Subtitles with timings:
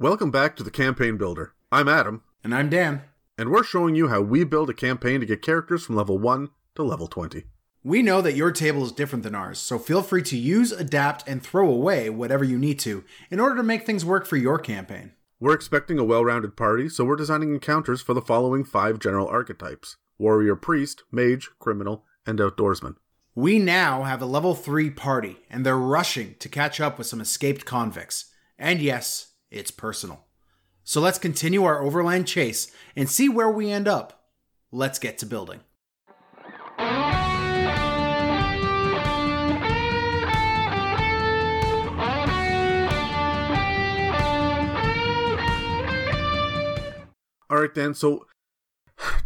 [0.00, 1.54] Welcome back to the Campaign Builder.
[1.72, 3.02] I'm Adam, And I'm Dan.
[3.36, 6.50] and we're showing you how we build a campaign to get characters from level 1
[6.76, 7.42] to level 20.
[7.82, 11.26] We know that your table is different than ours, so feel free to use, adapt,
[11.26, 14.60] and throw away whatever you need to in order to make things work for your
[14.60, 15.14] campaign.
[15.40, 19.26] We're expecting a well rounded party, so we're designing encounters for the following five general
[19.26, 22.94] archetypes warrior, priest, mage, criminal, and outdoorsman.
[23.34, 27.20] We now have a level 3 party, and they're rushing to catch up with some
[27.20, 28.26] escaped convicts.
[28.58, 30.26] And yes, it's personal.
[30.84, 34.24] So let's continue our overland chase and see where we end up.
[34.72, 35.60] Let's get to building.
[47.50, 47.94] All right, Dan.
[47.94, 48.26] So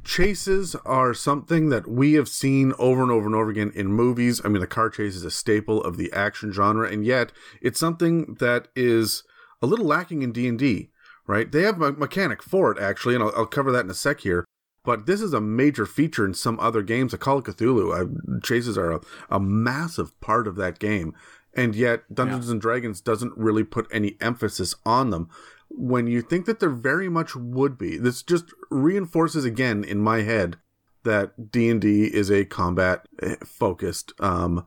[0.04, 4.40] chases are something that we have seen over and over and over again in movies.
[4.44, 7.80] I mean, the car chase is a staple of the action genre, and yet it's
[7.80, 9.24] something that is
[9.62, 10.90] a little lacking in D and D.
[11.26, 11.50] Right?
[11.50, 14.20] They have a mechanic for it actually, and I'll, I'll cover that in a sec
[14.20, 14.44] here.
[14.84, 17.14] But this is a major feature in some other games.
[17.14, 21.14] A Call of Cthulhu uh, chases are a, a massive part of that game,
[21.54, 25.30] and yet Dungeons and Dragons doesn't really put any emphasis on them
[25.76, 30.22] when you think that there very much would be this just reinforces again in my
[30.22, 30.56] head
[31.04, 34.66] that d&d is a combat eh, focused um,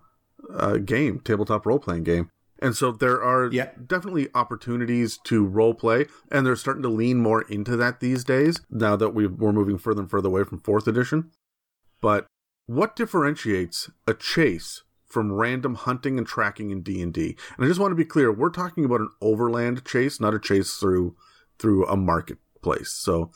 [0.54, 3.72] uh, game tabletop role-playing game and so there are Yeah.
[3.86, 8.62] definitely opportunities to role play and they're starting to lean more into that these days
[8.70, 11.31] now that we we're moving further and further away from fourth edition
[12.02, 12.28] but
[12.67, 17.38] what differentiates a chase from random hunting and tracking in D&D?
[17.56, 20.40] And I just want to be clear, we're talking about an overland chase, not a
[20.40, 21.16] chase through
[21.58, 22.92] through a marketplace.
[22.92, 23.31] So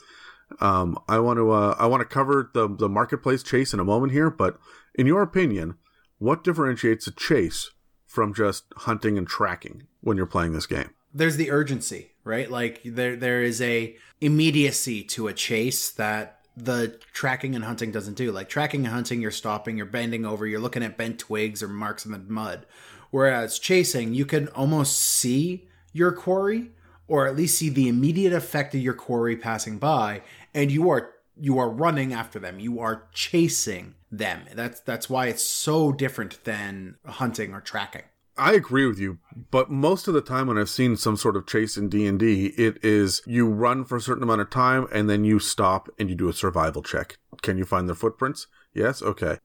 [0.60, 3.84] um, I want to uh, I want to cover the the marketplace chase in a
[3.84, 4.58] moment here, but
[4.94, 5.76] in your opinion,
[6.18, 7.70] what differentiates a chase
[8.10, 10.90] from just hunting and tracking when you're playing this game?
[11.12, 12.50] there's the urgency, right?
[12.50, 18.14] Like there there is a immediacy to a chase that the tracking and hunting doesn't
[18.14, 18.32] do.
[18.32, 21.68] Like tracking and hunting, you're stopping, you're bending over, you're looking at bent twigs or
[21.68, 22.66] marks in the mud.
[23.10, 26.70] Whereas chasing, you can almost see your quarry
[27.08, 30.22] or at least see the immediate effect of your quarry passing by
[30.54, 32.60] and you are you are running after them.
[32.60, 34.42] You are chasing them.
[34.54, 38.02] That's that's why it's so different than hunting or tracking.
[38.36, 39.18] I agree with you,
[39.50, 42.82] but most of the time when I've seen some sort of chase in D&D, it
[42.82, 46.14] is you run for a certain amount of time and then you stop and you
[46.14, 47.18] do a survival check.
[47.42, 48.46] Can you find their footprints?
[48.72, 49.38] Yes, okay.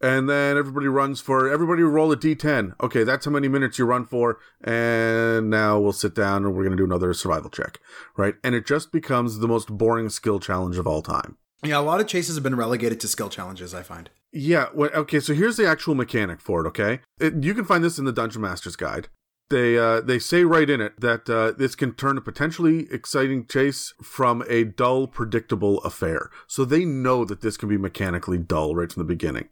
[0.00, 2.74] And then everybody runs for everybody roll a d10.
[2.80, 6.62] Okay, that's how many minutes you run for and now we'll sit down and we're
[6.62, 7.80] going to do another survival check,
[8.16, 8.36] right?
[8.44, 11.36] And it just becomes the most boring skill challenge of all time.
[11.64, 14.10] Yeah, a lot of chases have been relegated to skill challenges, I find.
[14.32, 14.68] Yeah.
[14.74, 15.20] Well, okay.
[15.20, 16.68] So here's the actual mechanic for it.
[16.68, 19.08] Okay, it, you can find this in the Dungeon Master's Guide.
[19.50, 23.46] They uh, they say right in it that uh, this can turn a potentially exciting
[23.46, 26.30] chase from a dull, predictable affair.
[26.46, 29.48] So they know that this can be mechanically dull right from the beginning.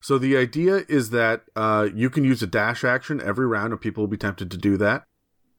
[0.00, 3.80] So the idea is that uh, you can use a dash action every round, and
[3.80, 5.04] people will be tempted to do that.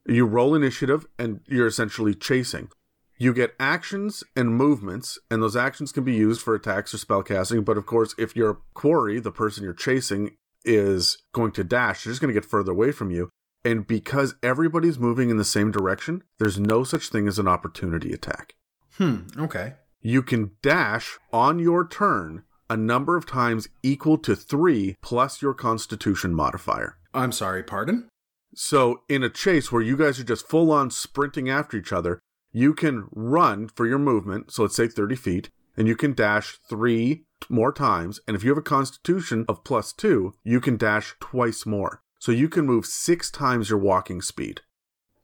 [0.05, 2.69] You roll initiative, and you're essentially chasing.
[3.17, 7.63] You get actions and movements, and those actions can be used for attacks or spellcasting.
[7.63, 12.11] But of course, if your quarry, the person you're chasing, is going to dash, they're
[12.11, 13.29] just going to get further away from you.
[13.63, 18.11] And because everybody's moving in the same direction, there's no such thing as an opportunity
[18.11, 18.55] attack.
[18.97, 19.75] Hmm, okay.
[20.01, 25.53] You can dash on your turn a number of times equal to three plus your
[25.53, 26.97] constitution modifier.
[27.13, 28.07] I'm sorry, pardon?
[28.55, 32.21] So, in a chase where you guys are just full on sprinting after each other,
[32.53, 36.59] you can run for your movement, so let's say 30 feet, and you can dash
[36.69, 38.21] three more times.
[38.25, 42.01] And if you have a constitution of plus two, you can dash twice more.
[42.19, 44.61] So you can move six times your walking speed.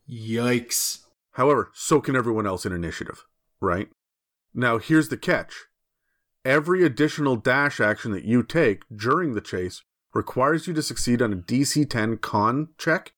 [0.10, 1.04] Yikes.
[1.32, 3.24] However, so can everyone else in initiative,
[3.62, 3.88] right?
[4.54, 5.68] Now, here's the catch
[6.48, 11.34] every additional dash action that you take during the chase requires you to succeed on
[11.34, 13.12] a DC 10 con check,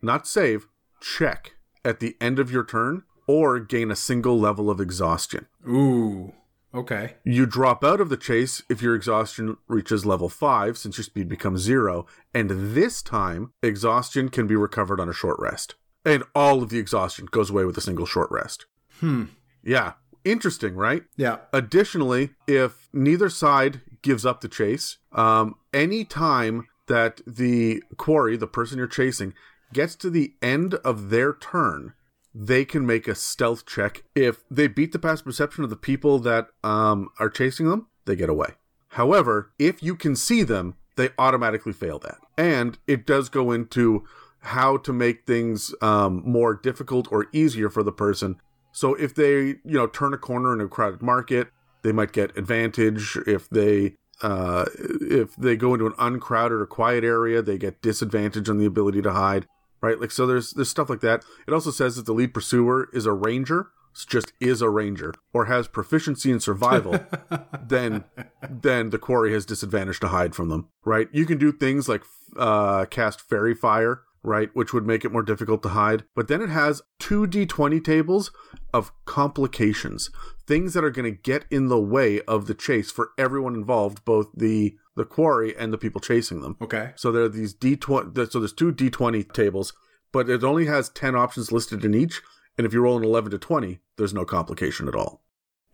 [0.00, 0.68] not save,
[1.00, 5.46] check at the end of your turn, or gain a single level of exhaustion.
[5.68, 6.32] Ooh.
[6.72, 7.14] Okay.
[7.24, 11.28] You drop out of the chase if your exhaustion reaches level 5, since your speed
[11.28, 15.74] becomes 0, and this time, exhaustion can be recovered on a short rest.
[16.04, 18.66] And all of the exhaustion goes away with a single short rest.
[19.00, 19.24] Hmm.
[19.64, 19.94] Yeah,
[20.30, 21.02] interesting, right?
[21.16, 21.38] Yeah.
[21.52, 28.46] Additionally, if neither side gives up the chase, um, any time that the quarry, the
[28.46, 29.34] person you're chasing,
[29.72, 31.94] gets to the end of their turn,
[32.34, 34.04] they can make a stealth check.
[34.14, 38.16] If they beat the past perception of the people that um, are chasing them, they
[38.16, 38.54] get away.
[38.92, 42.18] However, if you can see them, they automatically fail that.
[42.36, 44.04] And it does go into
[44.40, 48.40] how to make things um, more difficult or easier for the person.
[48.72, 51.48] So if they, you know, turn a corner in a crowded market,
[51.82, 53.18] they might get advantage.
[53.26, 58.48] If they uh, if they go into an uncrowded or quiet area, they get disadvantage
[58.48, 59.46] on the ability to hide.
[59.80, 60.26] Right, like so.
[60.26, 61.24] There's there's stuff like that.
[61.46, 63.68] It also says that the lead pursuer is a ranger,
[64.08, 66.98] just is a ranger or has proficiency in survival,
[67.64, 68.04] then
[68.48, 70.68] then the quarry has disadvantage to hide from them.
[70.84, 71.08] Right?
[71.12, 72.02] You can do things like
[72.36, 76.04] uh, cast faerie fire, right, which would make it more difficult to hide.
[76.14, 78.30] But then it has two d20 tables
[78.72, 80.10] of complications,
[80.46, 84.04] things that are going to get in the way of the chase for everyone involved,
[84.04, 86.56] both the the quarry and the people chasing them.
[86.60, 86.90] Okay.
[86.96, 88.32] So there are these d20.
[88.32, 89.72] So there's two d20 tables,
[90.12, 92.20] but it only has 10 options listed in each
[92.58, 95.22] and if you roll an 11 to 20, there's no complication at all.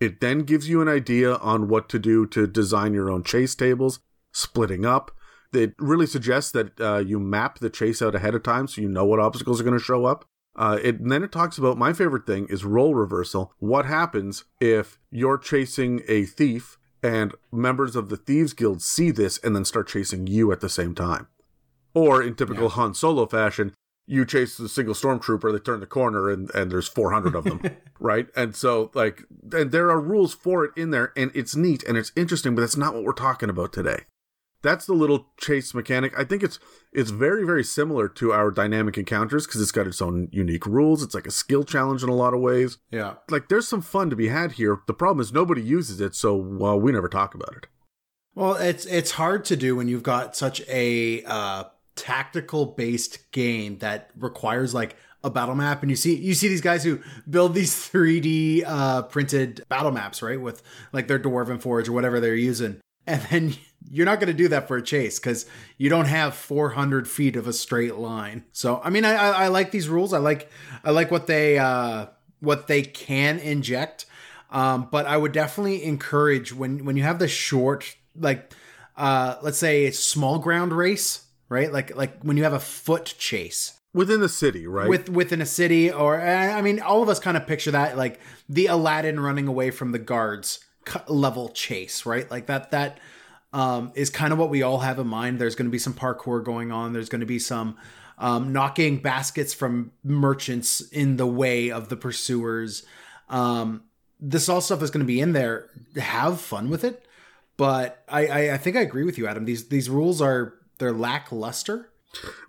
[0.00, 3.54] It then gives you an idea on what to do to design your own chase
[3.54, 4.00] tables,
[4.32, 5.10] splitting up.
[5.54, 8.88] It really suggests that uh, you map the chase out ahead of time so you
[8.88, 10.26] know what obstacles are going to show up.
[10.56, 13.52] Uh, it, and then it talks about my favorite thing is role reversal.
[13.58, 19.38] What happens if you're chasing a thief and members of the Thieves Guild see this
[19.38, 21.26] and then start chasing you at the same time?
[21.92, 22.70] Or in typical yeah.
[22.70, 23.74] Han Solo fashion,
[24.06, 27.62] you chase the single stormtrooper, they turn the corner and, and there's 400 of them,
[27.98, 28.28] right?
[28.36, 31.96] And so, like, and there are rules for it in there, and it's neat and
[31.96, 34.04] it's interesting, but that's not what we're talking about today.
[34.64, 36.18] That's the little chase mechanic.
[36.18, 36.58] I think it's
[36.92, 41.02] it's very very similar to our dynamic encounters because it's got its own unique rules.
[41.02, 42.78] It's like a skill challenge in a lot of ways.
[42.90, 44.80] Yeah, like there's some fun to be had here.
[44.86, 47.66] The problem is nobody uses it, so well, we never talk about it.
[48.34, 51.64] Well, it's it's hard to do when you've got such a uh,
[51.94, 56.60] tactical based game that requires like a battle map and you see you see these
[56.60, 60.40] guys who build these 3D uh, printed battle maps, right?
[60.40, 60.62] With
[60.92, 62.80] like their dwarven forge or whatever they're using.
[63.06, 63.54] And then
[63.90, 65.46] you're not going to do that for a chase because
[65.76, 68.44] you don't have 400 feet of a straight line.
[68.52, 70.12] So I mean, I, I, I like these rules.
[70.12, 70.50] I like
[70.84, 72.06] I like what they uh,
[72.40, 74.06] what they can inject.
[74.50, 78.52] Um, but I would definitely encourage when when you have the short like
[78.96, 81.72] uh, let's say a small ground race right?
[81.72, 84.88] Like like when you have a foot chase within the city, right?
[84.88, 88.20] With within a city, or I mean, all of us kind of picture that like
[88.48, 90.60] the Aladdin running away from the guards
[91.08, 92.30] level chase, right?
[92.30, 92.98] Like that that
[93.52, 95.38] um, is kind of what we all have in mind.
[95.38, 96.92] There's going to be some parkour going on.
[96.92, 97.76] There's going to be some
[98.18, 102.84] um, knocking baskets from merchants in the way of the pursuers.
[103.28, 103.84] Um,
[104.20, 105.70] this all stuff is going to be in there.
[105.96, 107.04] Have fun with it,
[107.56, 109.44] but I, I I think I agree with you, Adam.
[109.44, 111.90] These these rules are they're lackluster.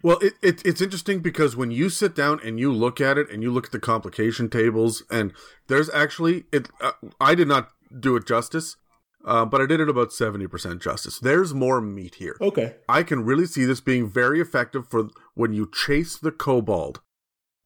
[0.03, 3.29] Well, it, it, it's interesting because when you sit down and you look at it
[3.31, 5.33] and you look at the complication tables, and
[5.67, 6.69] there's actually it.
[6.79, 8.77] Uh, I did not do it justice,
[9.25, 11.19] uh, but I did it about seventy percent justice.
[11.19, 12.37] There's more meat here.
[12.41, 17.01] Okay, I can really see this being very effective for when you chase the kobold.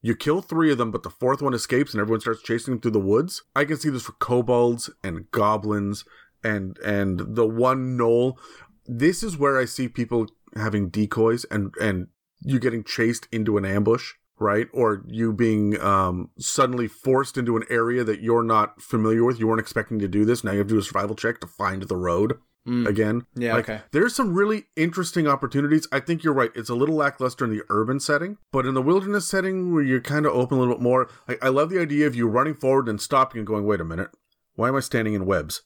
[0.02, 2.82] You kill three of them, but the fourth one escapes, and everyone starts chasing them
[2.82, 3.44] through the woods.
[3.56, 6.06] I can see this for kobolds and goblins
[6.44, 8.38] and and the one gnoll.
[8.86, 12.08] This is where I see people having decoys and and
[12.42, 14.68] you getting chased into an ambush right?
[14.74, 19.40] Or you being um, suddenly forced into an area that you're not familiar with.
[19.40, 20.44] You weren't expecting to do this.
[20.44, 22.88] Now you have to do a survival check to find the road mm.
[22.88, 23.26] again.
[23.36, 23.82] Yeah like, okay.
[23.92, 25.88] there's some really interesting opportunities.
[25.92, 26.52] I think you're right.
[26.56, 30.02] It's a little lackluster in the urban setting but in the wilderness setting where you're
[30.02, 32.56] kind of open a little bit more like, i love the idea of you running
[32.56, 34.10] forward and stopping and going wait a minute.
[34.56, 35.64] Why am i standing in webs?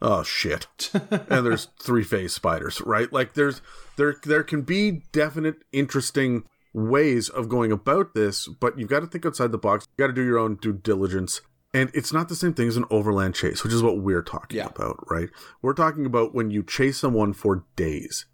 [0.00, 0.66] Oh shit.
[1.28, 3.12] And there's three phase spiders right?
[3.12, 3.62] Like there's
[3.96, 9.06] there there can be definite interesting ways of going about this but you've got to
[9.06, 11.40] think outside the box You've got to do your own due diligence
[11.74, 14.58] and it's not the same thing as an overland chase which is what we're talking
[14.58, 14.66] yeah.
[14.66, 15.28] about right
[15.60, 18.26] we're talking about when you chase someone for days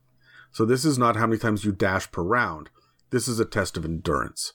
[0.52, 2.70] so this is not how many times you dash per round
[3.10, 4.52] this is a test of endurance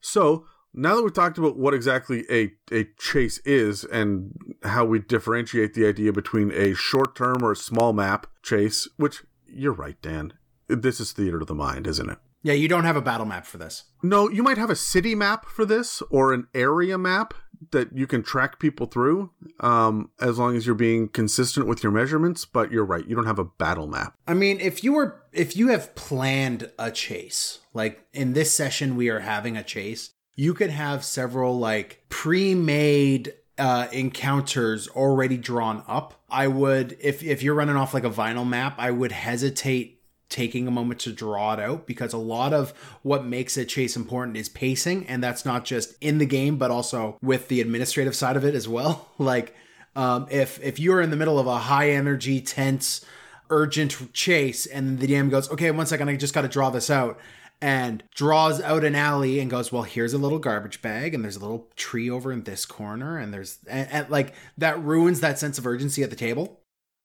[0.00, 5.00] so now that we've talked about what exactly a, a chase is and how we
[5.00, 10.00] differentiate the idea between a short term or a small map chase, which you're right,
[10.00, 10.32] Dan.
[10.70, 12.18] This is theater of the mind, isn't it?
[12.42, 13.84] Yeah, you don't have a battle map for this.
[14.02, 17.34] No, you might have a city map for this or an area map
[17.72, 21.92] that you can track people through um, as long as you're being consistent with your
[21.92, 25.22] measurements but you're right you don't have a battle map i mean if you were
[25.30, 30.12] if you have planned a chase like in this session we are having a chase
[30.36, 36.14] you could have several like pre-made uh, encounters already drawn up.
[36.30, 39.99] I would, if if you're running off like a vinyl map, I would hesitate
[40.30, 42.70] taking a moment to draw it out because a lot of
[43.02, 46.70] what makes a chase important is pacing, and that's not just in the game, but
[46.70, 49.08] also with the administrative side of it as well.
[49.18, 49.54] like,
[49.94, 53.04] um, if if you're in the middle of a high energy, tense
[53.50, 56.88] urgent chase, and the DM goes, "Okay, one second, I just got to draw this
[56.88, 57.18] out."
[57.62, 61.36] And draws out an alley and goes, Well, here's a little garbage bag, and there's
[61.36, 65.38] a little tree over in this corner, and there's and, and like that ruins that
[65.38, 66.59] sense of urgency at the table.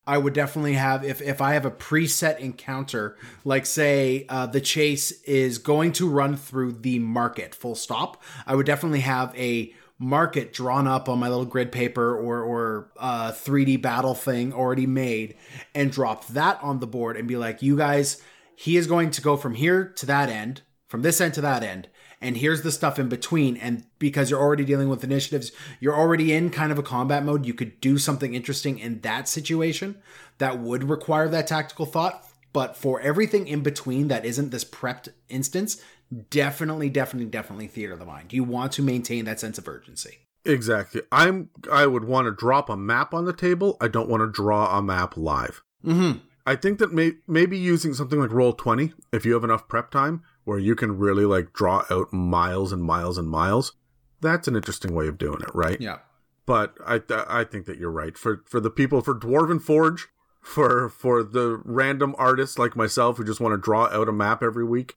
[0.08, 4.62] I would definitely have if if I have a preset encounter, like say uh, the
[4.62, 8.22] chase is going to run through the market, full stop.
[8.46, 12.92] I would definitely have a market drawn up on my little grid paper or or
[12.98, 15.36] uh, 3D battle thing already made,
[15.74, 18.22] and drop that on the board and be like, you guys,
[18.56, 21.64] he is going to go from here to that end, from this end to that
[21.64, 21.90] end,
[22.26, 23.56] and here's the stuff in between.
[23.58, 27.46] And because you're already dealing with initiatives, you're already in kind of a combat mode.
[27.46, 29.98] You could do something interesting in that situation
[30.40, 32.26] that would require that tactical thought.
[32.52, 35.82] But for everything in between that isn't this prepped instance,
[36.30, 38.34] definitely, definitely, definitely theater of the mind.
[38.34, 40.20] You want to maintain that sense of urgency.
[40.46, 41.02] Exactly.
[41.12, 41.50] I'm.
[41.72, 43.78] I would want to drop a map on the table.
[43.82, 45.64] I don't want to draw a map live.
[45.86, 46.20] Mm-hmm.
[46.46, 49.90] I think that may, maybe using something like Roll Twenty, if you have enough prep
[49.90, 53.74] time, where you can really like draw out miles and miles and miles,
[54.22, 55.80] that's an interesting way of doing it, right?
[55.82, 55.98] Yeah.
[56.46, 60.08] But I I think that you're right for for the people for Dwarven Forge,
[60.42, 64.44] for for the random artists like myself who just want to draw out a map
[64.44, 64.96] every week.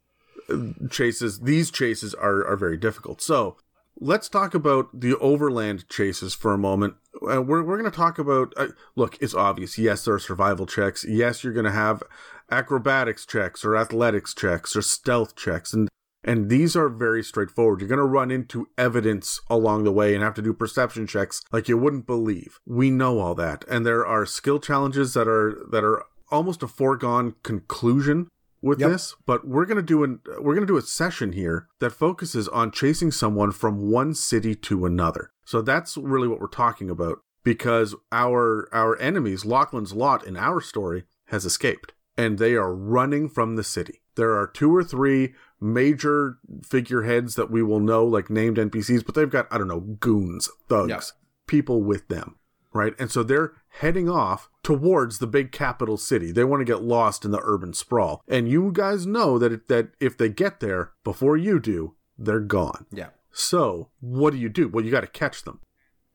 [0.48, 3.22] Uh, chases these chases are are very difficult.
[3.22, 3.56] So
[4.00, 6.94] let's talk about the overland chases for a moment.
[7.14, 8.52] Uh, we're we're going to talk about.
[8.56, 9.78] Uh, look, it's obvious.
[9.78, 11.04] Yes, there are survival checks.
[11.06, 12.02] Yes, you're going to have
[12.50, 15.88] acrobatics checks or athletics checks or stealth checks, and
[16.24, 17.80] and these are very straightforward.
[17.80, 21.42] You're going to run into evidence along the way and have to do perception checks
[21.52, 22.58] like you wouldn't believe.
[22.66, 26.68] We know all that, and there are skill challenges that are that are almost a
[26.68, 28.28] foregone conclusion
[28.60, 28.90] with yep.
[28.90, 32.70] this, but we're gonna do an we're gonna do a session here that focuses on
[32.70, 35.30] chasing someone from one city to another.
[35.44, 40.60] So that's really what we're talking about because our our enemies, Lachlan's lot in our
[40.60, 44.02] story, has escaped and they are running from the city.
[44.16, 49.14] There are two or three major figureheads that we will know, like named NPCs, but
[49.14, 51.02] they've got I don't know goons, thugs, yep.
[51.46, 52.38] people with them
[52.72, 52.94] right?
[52.98, 56.32] And so they're heading off towards the big capital city.
[56.32, 58.22] They want to get lost in the urban sprawl.
[58.28, 62.40] And you guys know that it, that if they get there before you do, they're
[62.40, 62.86] gone.
[62.90, 63.08] Yeah.
[63.32, 64.68] So, what do you do?
[64.68, 65.60] Well, you got to catch them.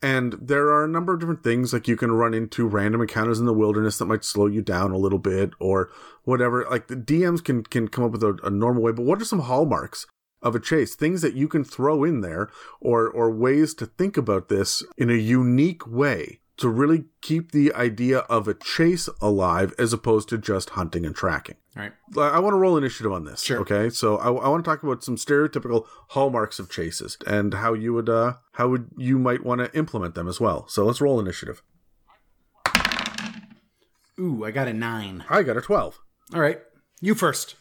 [0.01, 3.39] And there are a number of different things like you can run into random encounters
[3.39, 5.89] in the wilderness that might slow you down a little bit or
[6.23, 6.67] whatever.
[6.69, 9.25] Like the DMs can can come up with a, a normal way, but what are
[9.25, 10.05] some hallmarks
[10.41, 12.49] of a chase, things that you can throw in there
[12.81, 17.73] or or ways to think about this in a unique way to really keep the
[17.73, 21.55] idea of a chase alive as opposed to just hunting and tracking.
[21.75, 21.93] All right.
[22.17, 23.41] I want to roll initiative on this.
[23.41, 23.59] Sure.
[23.59, 23.89] Okay.
[23.89, 27.93] So I, I want to talk about some stereotypical hallmarks of chases and how you
[27.93, 30.67] would uh how would you might want to implement them as well.
[30.67, 31.63] So let's roll initiative.
[34.19, 35.25] Ooh, I got a nine.
[35.29, 35.99] I got a twelve.
[36.33, 36.59] All right.
[37.01, 37.55] You first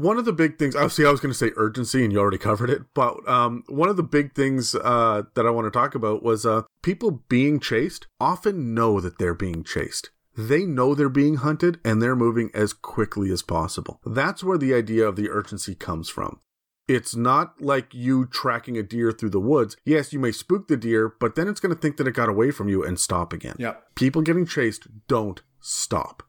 [0.00, 2.38] one of the big things obviously i was going to say urgency and you already
[2.38, 5.94] covered it but um, one of the big things uh, that i want to talk
[5.94, 10.10] about was uh, people being chased often know that they're being chased.
[10.36, 14.00] They know they're being hunted and they're moving as quickly as possible.
[14.06, 16.40] That's where the idea of the urgency comes from.
[16.88, 19.76] It's not like you tracking a deer through the woods.
[19.84, 22.28] Yes you may spook the deer but then it's going to think that it got
[22.28, 23.56] away from you and stop again.
[23.58, 23.94] Yep.
[23.94, 26.22] people getting chased don't stop.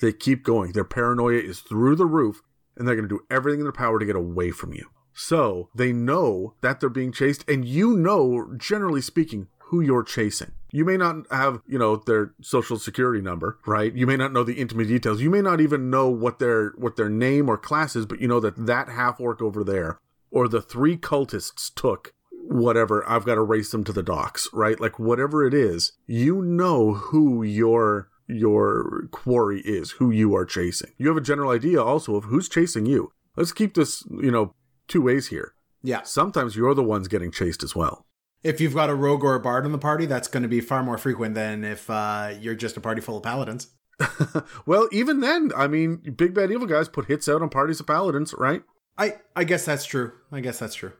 [0.00, 0.72] They keep going.
[0.72, 2.42] Their paranoia is through the roof
[2.80, 4.88] and they're going to do everything in their power to get away from you.
[5.12, 10.52] So they know that they're being chased, and you know, generally speaking, who you're chasing.
[10.72, 13.94] You may not have, you know, their social security number, right?
[13.94, 15.20] You may not know the intimate details.
[15.20, 18.28] You may not even know what their what their name or class is, but you
[18.28, 19.98] know that that half orc over there
[20.30, 23.08] or the three cultists took whatever.
[23.08, 24.80] I've got to race them to the docks, right?
[24.80, 30.92] Like whatever it is, you know who your your quarry is, who you are chasing.
[30.98, 33.12] You have a general idea also of who's chasing you.
[33.36, 34.54] Let's keep this, you know,
[34.88, 35.54] two ways here.
[35.82, 36.02] Yeah.
[36.02, 38.06] Sometimes you're the ones getting chased as well.
[38.42, 40.60] If you've got a rogue or a bard in the party, that's going to be
[40.60, 43.68] far more frequent than if uh, you're just a party full of paladins.
[44.66, 47.86] well, even then, I mean, big bad evil guys put hits out on parties of
[47.86, 48.62] paladins, right?
[48.96, 50.12] I I guess that's true.
[50.32, 50.92] I guess that's true.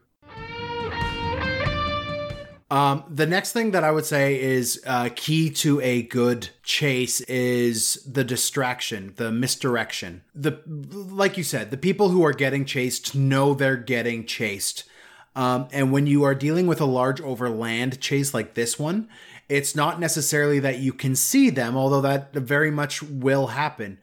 [2.71, 7.19] Um, the next thing that I would say is uh, key to a good chase
[7.21, 10.21] is the distraction, the misdirection.
[10.33, 14.85] The like you said, the people who are getting chased know they're getting chased.
[15.35, 19.09] Um, and when you are dealing with a large overland chase like this one,
[19.49, 23.99] it's not necessarily that you can see them, although that very much will happen.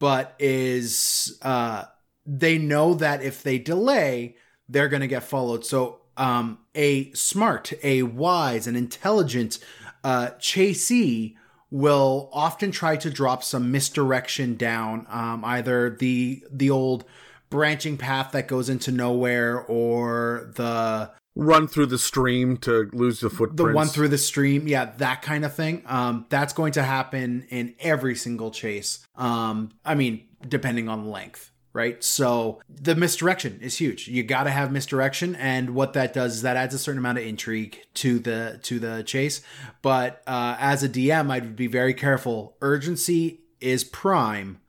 [0.00, 1.84] But is uh,
[2.26, 4.34] they know that if they delay,
[4.68, 5.64] they're going to get followed.
[5.64, 9.58] So um, a smart, a wise, an intelligent
[10.04, 11.36] uh, chasee
[11.70, 17.04] will often try to drop some misdirection down, um, either the the old
[17.50, 23.30] branching path that goes into nowhere or the run through the stream to lose the
[23.30, 23.56] footprints.
[23.70, 25.82] the one through the stream yeah that kind of thing.
[25.86, 29.06] Um that's going to happen in every single chase.
[29.16, 32.02] Um i mean depending on length right?
[32.02, 34.08] So the misdirection is huge.
[34.08, 37.18] You got to have misdirection and what that does is that adds a certain amount
[37.18, 39.40] of intrigue to the to the chase.
[39.82, 42.56] But uh as a dm i'd be very careful.
[42.60, 44.60] Urgency is prime.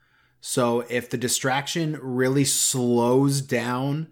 [0.42, 4.08] So if the distraction really slows down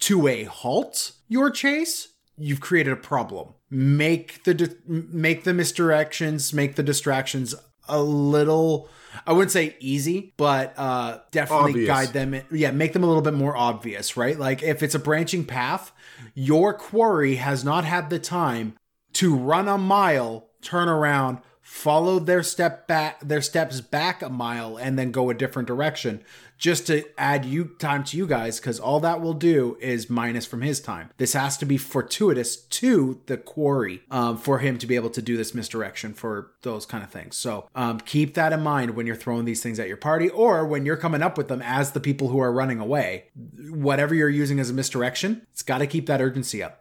[0.00, 3.54] to a halt your chase, you've created a problem.
[3.70, 7.54] Make the di- make the misdirections, make the distractions
[7.90, 8.88] a little
[9.26, 11.86] I wouldn't say easy, but uh definitely Obvious.
[11.88, 14.38] guide them in- yeah, make them a little bit more obvious, right?
[14.38, 15.92] Like if it's a branching path,
[16.34, 18.76] your quarry has not had the time
[19.14, 21.38] to run a mile, turn around,
[21.70, 26.20] follow their step back their steps back a mile and then go a different direction
[26.58, 30.44] just to add you time to you guys because all that will do is minus
[30.44, 31.08] from his time.
[31.16, 35.22] This has to be fortuitous to the quarry um, for him to be able to
[35.22, 37.36] do this misdirection for those kind of things.
[37.36, 40.66] So um, keep that in mind when you're throwing these things at your party or
[40.66, 43.28] when you're coming up with them as the people who are running away.
[43.70, 46.79] Whatever you're using as a misdirection it's got to keep that urgency up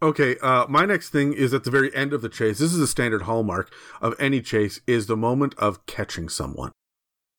[0.00, 2.58] Okay, uh, my next thing is at the very end of the chase.
[2.58, 6.72] This is a standard hallmark of any chase is the moment of catching someone,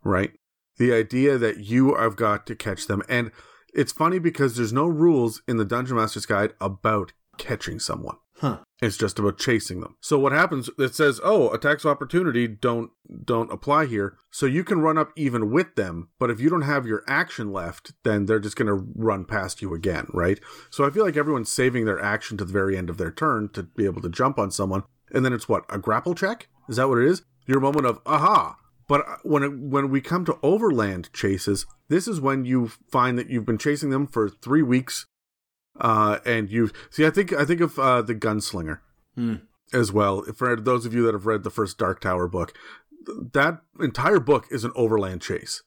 [0.04, 0.34] right?
[0.78, 3.02] The idea that you have got to catch them.
[3.08, 3.32] And
[3.74, 8.18] it's funny because there's no rules in the Dungeon Master's Guide about catching someone.
[8.38, 9.98] huh It's just about chasing them.
[10.00, 10.70] So what happens?
[10.78, 12.92] It says, "Oh, attacks of opportunity don't
[13.26, 16.62] don't apply here." So you can run up even with them, but if you don't
[16.62, 20.40] have your action left, then they're just going to run past you again, right?
[20.70, 23.50] So I feel like everyone's saving their action to the very end of their turn
[23.50, 26.48] to be able to jump on someone, and then it's what a grapple check.
[26.70, 27.24] Is that what it is?
[27.48, 28.56] Your moment of aha.
[28.88, 33.18] But uh, when it, when we come to overland chases, this is when you find
[33.20, 35.06] that you've been chasing them for three weeks
[35.80, 38.80] uh, and you see, I think I think of uh, the Gunslinger
[39.16, 39.36] Hmm.
[39.74, 40.24] as well.
[40.36, 42.54] For those of you that have read the first Dark Tower book,
[43.06, 45.64] th- that entire book is an overland chase.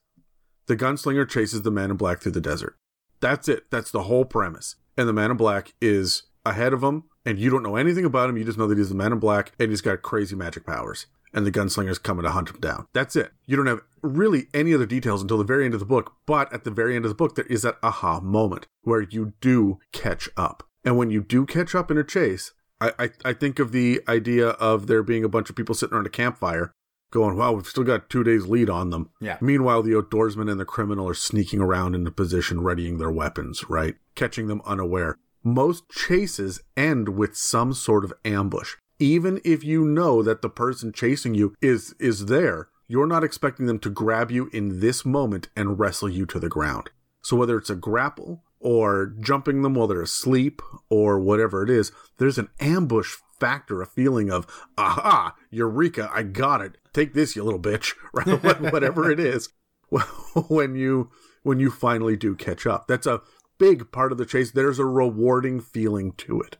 [0.67, 2.77] The Gunslinger chases the Man in Black through the desert.
[3.19, 3.69] That's it.
[3.69, 4.75] That's the whole premise.
[4.97, 8.29] And the Man in Black is ahead of him, and you don't know anything about
[8.29, 8.37] him.
[8.37, 11.07] You just know that he's the Man in Black, and he's got crazy magic powers.
[11.33, 12.87] And the Gunslinger's coming to hunt him down.
[12.93, 13.31] That's it.
[13.45, 16.13] You don't have really any other details until the very end of the book.
[16.27, 19.33] But at the very end of the book, there is that aha moment where you
[19.41, 20.67] do catch up.
[20.85, 24.01] And when you do catch up in a chase, I, I, I think of the
[24.07, 26.73] idea of there being a bunch of people sitting around a campfire
[27.11, 29.09] going, wow, we've still got two days lead on them.
[29.21, 29.37] Yeah.
[29.39, 33.95] Meanwhile, the outdoorsman and the criminal are sneaking around into position, readying their weapons, right?
[34.15, 35.17] Catching them unaware.
[35.43, 38.75] Most chases end with some sort of ambush.
[38.99, 43.65] Even if you know that the person chasing you is is there, you're not expecting
[43.65, 46.89] them to grab you in this moment and wrestle you to the ground.
[47.21, 51.91] So whether it's a grapple or jumping them while they're asleep or whatever it is,
[52.17, 54.45] there's an ambush factor, a feeling of,
[54.77, 56.77] aha, eureka, I got it.
[56.93, 58.71] Take this, you little bitch, right?
[58.73, 59.49] whatever it is.
[60.47, 61.11] When you
[61.43, 62.87] when you finally do catch up.
[62.87, 63.21] That's a
[63.59, 64.51] big part of the chase.
[64.51, 66.57] There's a rewarding feeling to it.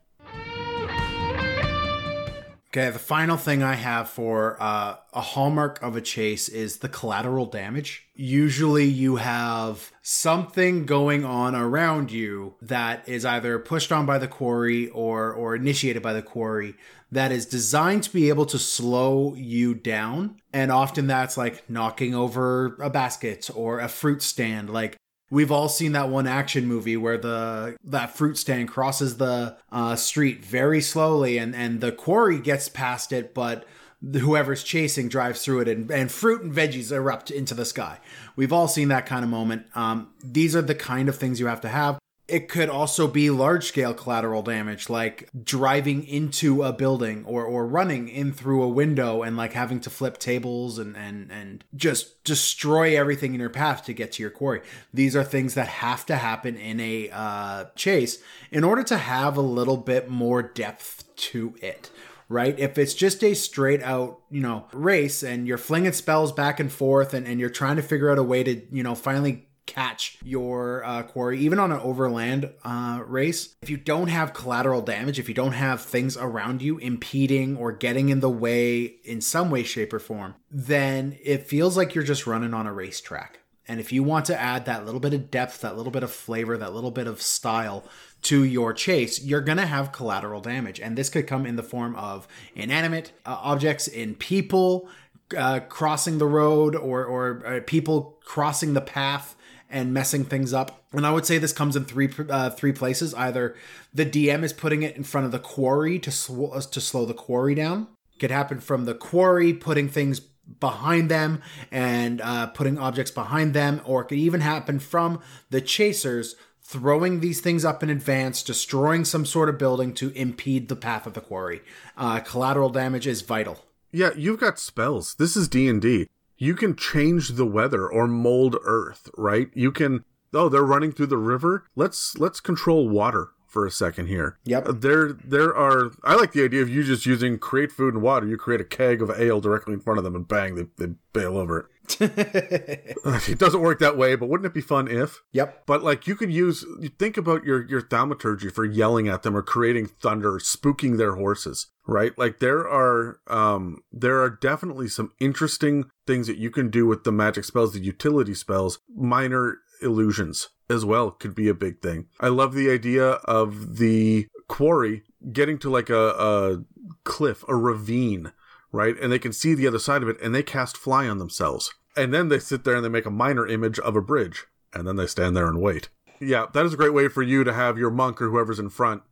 [2.76, 6.88] Okay, the final thing I have for uh, a hallmark of a chase is the
[6.88, 8.08] collateral damage.
[8.16, 14.26] Usually, you have something going on around you that is either pushed on by the
[14.26, 16.74] quarry or or initiated by the quarry
[17.12, 20.40] that is designed to be able to slow you down.
[20.52, 24.68] And often that's like knocking over a basket or a fruit stand.
[24.68, 24.96] Like
[25.30, 29.96] We've all seen that one action movie where the that fruit stand crosses the uh,
[29.96, 33.64] street very slowly, and and the quarry gets past it, but
[34.12, 37.98] whoever's chasing drives through it, and, and fruit and veggies erupt into the sky.
[38.36, 39.66] We've all seen that kind of moment.
[39.74, 41.98] Um, these are the kind of things you have to have.
[42.26, 47.66] It could also be large scale collateral damage, like driving into a building or, or
[47.66, 52.24] running in through a window and like having to flip tables and, and, and just
[52.24, 54.62] destroy everything in your path to get to your quarry.
[54.92, 58.18] These are things that have to happen in a uh, chase
[58.50, 61.90] in order to have a little bit more depth to it
[62.28, 62.58] right?
[62.58, 66.72] If it's just a straight out, you know, race and you're flinging spells back and
[66.72, 70.18] forth and, and you're trying to figure out a way to, you know, finally catch
[70.22, 73.54] your uh, quarry, even on an overland uh, race.
[73.62, 77.72] If you don't have collateral damage, if you don't have things around you impeding or
[77.72, 82.04] getting in the way in some way, shape, or form, then it feels like you're
[82.04, 83.40] just running on a racetrack.
[83.66, 86.12] And if you want to add that little bit of depth, that little bit of
[86.12, 87.84] flavor, that little bit of style
[88.22, 90.80] to your chase, you're going to have collateral damage.
[90.80, 94.88] And this could come in the form of inanimate uh, objects, in people
[95.36, 99.34] uh, crossing the road, or, or uh, people crossing the path
[99.70, 100.84] and messing things up.
[100.92, 103.14] And I would say this comes in three uh, three places.
[103.14, 103.54] Either
[103.92, 107.14] the DM is putting it in front of the quarry to sw- to slow the
[107.14, 107.88] quarry down.
[108.20, 113.80] Could happen from the quarry putting things behind them and uh, putting objects behind them,
[113.84, 119.04] or it could even happen from the chasers throwing these things up in advance, destroying
[119.04, 121.60] some sort of building to impede the path of the quarry.
[121.96, 123.64] Uh, collateral damage is vital.
[123.92, 125.14] Yeah, you've got spells.
[125.16, 129.48] This is D and D you can change the weather or mold earth, right?
[129.54, 131.64] You can oh, they're running through the river.
[131.76, 134.38] Let's let's control water for a second here.
[134.44, 134.68] Yep.
[134.68, 138.02] Uh, there there are I like the idea of you just using create food and
[138.02, 138.26] water.
[138.26, 140.94] You create a keg of ale directly in front of them and bang, they, they
[141.12, 141.66] bail over it.
[142.00, 145.22] it doesn't work that way, but wouldn't it be fun if?
[145.32, 145.66] Yep.
[145.66, 149.36] But like you could use you think about your your thaumaturgy for yelling at them
[149.36, 152.16] or creating thunder, spooking their horses, right?
[152.18, 157.04] Like there are um there are definitely some interesting things that you can do with
[157.04, 162.06] the magic spells, the utility spells, minor illusions as well could be a big thing.
[162.20, 166.64] I love the idea of the quarry getting to like a, a
[167.04, 168.32] cliff, a ravine
[168.74, 168.96] right?
[169.00, 171.72] And they can see the other side of it and they cast fly on themselves.
[171.96, 174.46] And then they sit there and they make a minor image of a bridge.
[174.74, 175.88] And then they stand there and wait.
[176.20, 178.70] Yeah, that is a great way for you to have your monk or whoever's in
[178.70, 179.02] front,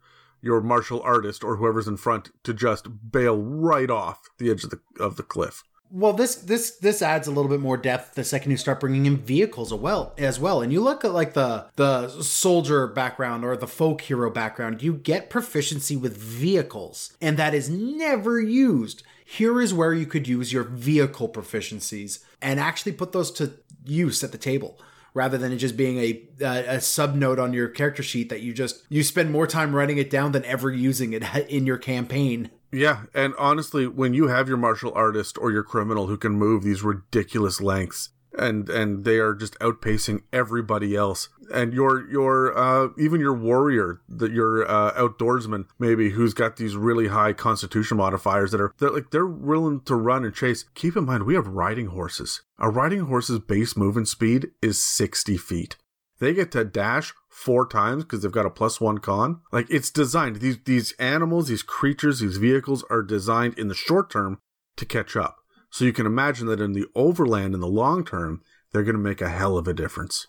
[0.40, 4.70] your martial artist or whoever's in front, to just bail right off the edge of
[4.70, 5.62] the of the cliff.
[5.94, 9.04] Well, this this this adds a little bit more depth the second you start bringing
[9.04, 10.62] in vehicles as well as well.
[10.62, 14.94] And you look at like the the soldier background or the folk hero background, you
[14.94, 19.02] get proficiency with vehicles, and that is never used
[19.32, 23.52] here is where you could use your vehicle proficiencies and actually put those to
[23.84, 24.78] use at the table
[25.14, 28.40] rather than it just being a, a, a sub note on your character sheet that
[28.40, 31.78] you just you spend more time writing it down than ever using it in your
[31.78, 36.32] campaign yeah and honestly when you have your martial artist or your criminal who can
[36.32, 42.56] move these ridiculous lengths and and they are just outpacing everybody else and your your
[42.56, 47.96] uh even your warrior that your uh outdoorsman maybe who's got these really high constitution
[47.96, 50.64] modifiers that are they're like they're willing to run and chase.
[50.74, 52.42] Keep in mind we have riding horses.
[52.58, 55.76] A riding horse's base movement speed is 60 feet.
[56.18, 59.90] They get to dash four times because they've got a plus one con like it's
[59.90, 64.38] designed these these animals these creatures these vehicles are designed in the short term
[64.76, 65.38] to catch up
[65.72, 69.00] so you can imagine that in the overland in the long term, they're going to
[69.00, 70.26] make a hell of a difference.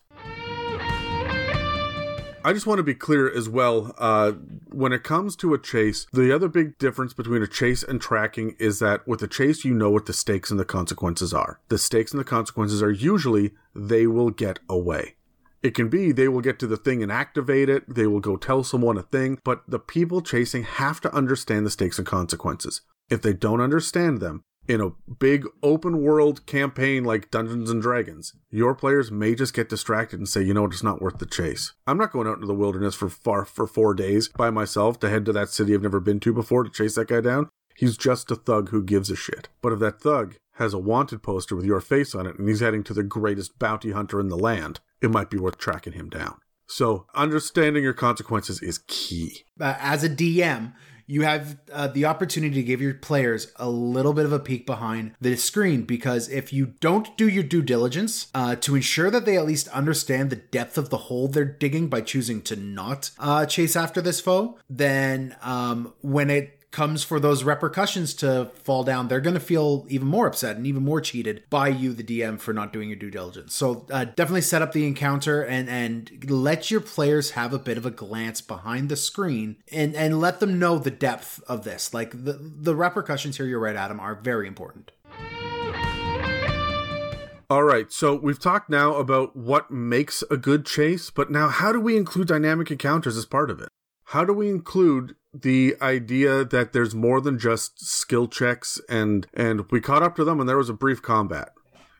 [2.45, 3.93] I just want to be clear as well.
[3.97, 4.31] Uh,
[4.71, 8.55] when it comes to a chase, the other big difference between a chase and tracking
[8.57, 11.59] is that with a chase, you know what the stakes and the consequences are.
[11.67, 15.15] The stakes and the consequences are usually they will get away.
[15.63, 18.35] It can be they will get to the thing and activate it, they will go
[18.35, 22.81] tell someone a thing, but the people chasing have to understand the stakes and consequences.
[23.09, 28.33] If they don't understand them, in a big open world campaign like Dungeons and Dragons,
[28.49, 31.73] your players may just get distracted and say, you know, it's not worth the chase.
[31.85, 35.09] I'm not going out into the wilderness for far for four days by myself to
[35.09, 37.49] head to that city I've never been to before to chase that guy down.
[37.75, 39.49] He's just a thug who gives a shit.
[39.61, 42.59] But if that thug has a wanted poster with your face on it and he's
[42.59, 46.09] heading to the greatest bounty hunter in the land, it might be worth tracking him
[46.09, 46.37] down.
[46.65, 49.43] So, understanding your consequences is key.
[49.59, 50.73] Uh, as a DM,
[51.05, 54.65] you have uh, the opportunity to give your players a little bit of a peek
[54.65, 59.25] behind the screen because if you don't do your due diligence uh, to ensure that
[59.25, 63.11] they at least understand the depth of the hole they're digging by choosing to not
[63.19, 68.83] uh, chase after this foe, then um, when it comes for those repercussions to fall
[68.83, 72.03] down, they're going to feel even more upset and even more cheated by you, the
[72.03, 73.53] DM, for not doing your due diligence.
[73.53, 77.77] So uh, definitely set up the encounter and and let your players have a bit
[77.77, 81.93] of a glance behind the screen and and let them know the depth of this.
[81.93, 84.91] Like the the repercussions here, you're right, Adam, are very important.
[87.49, 91.71] All right, so we've talked now about what makes a good chase, but now how
[91.71, 93.69] do we include dynamic encounters as part of it?
[94.05, 99.69] How do we include the idea that there's more than just skill checks and and
[99.71, 101.49] we caught up to them and there was a brief combat.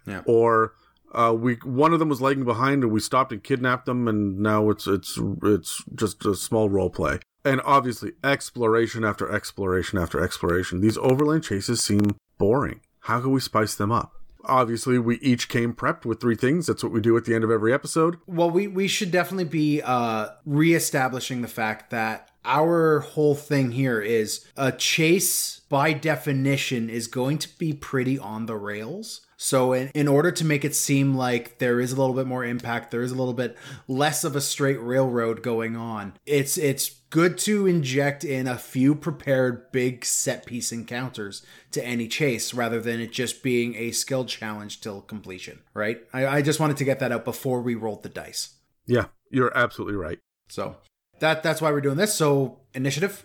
[0.05, 0.21] Yeah.
[0.25, 0.73] Or
[1.13, 4.39] uh, we one of them was lagging behind and we stopped and kidnapped them and
[4.39, 7.19] now it's it's it's just a small role play.
[7.43, 10.81] And obviously exploration after exploration after exploration.
[10.81, 12.81] These overland chases seem boring.
[13.01, 14.13] How can we spice them up?
[14.45, 17.43] Obviously we each came prepped with three things that's what we do at the end
[17.43, 22.99] of every episode well we we should definitely be uh reestablishing the fact that our
[22.99, 28.55] whole thing here is a chase by definition is going to be pretty on the
[28.55, 32.27] rails So, in, in order to make it seem like there is a little bit
[32.27, 33.57] more impact, there is a little bit
[33.89, 36.13] less of a straight railroad going on.
[36.25, 42.07] It's it's good to inject in a few prepared big set piece encounters to any
[42.07, 45.59] chase rather than it just being a skill challenge till completion.
[45.75, 46.01] Right?
[46.11, 48.55] I, I just wanted to get that out before we rolled the dice.
[48.87, 50.17] Yeah, you're absolutely right.
[50.49, 50.77] So
[51.19, 52.15] that that's why we're doing this.
[52.15, 53.23] So initiative.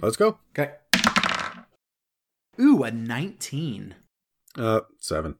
[0.00, 0.38] Let's go.
[0.56, 0.74] Okay.
[2.60, 3.96] Ooh, a 19.
[4.56, 5.34] Uh, seven.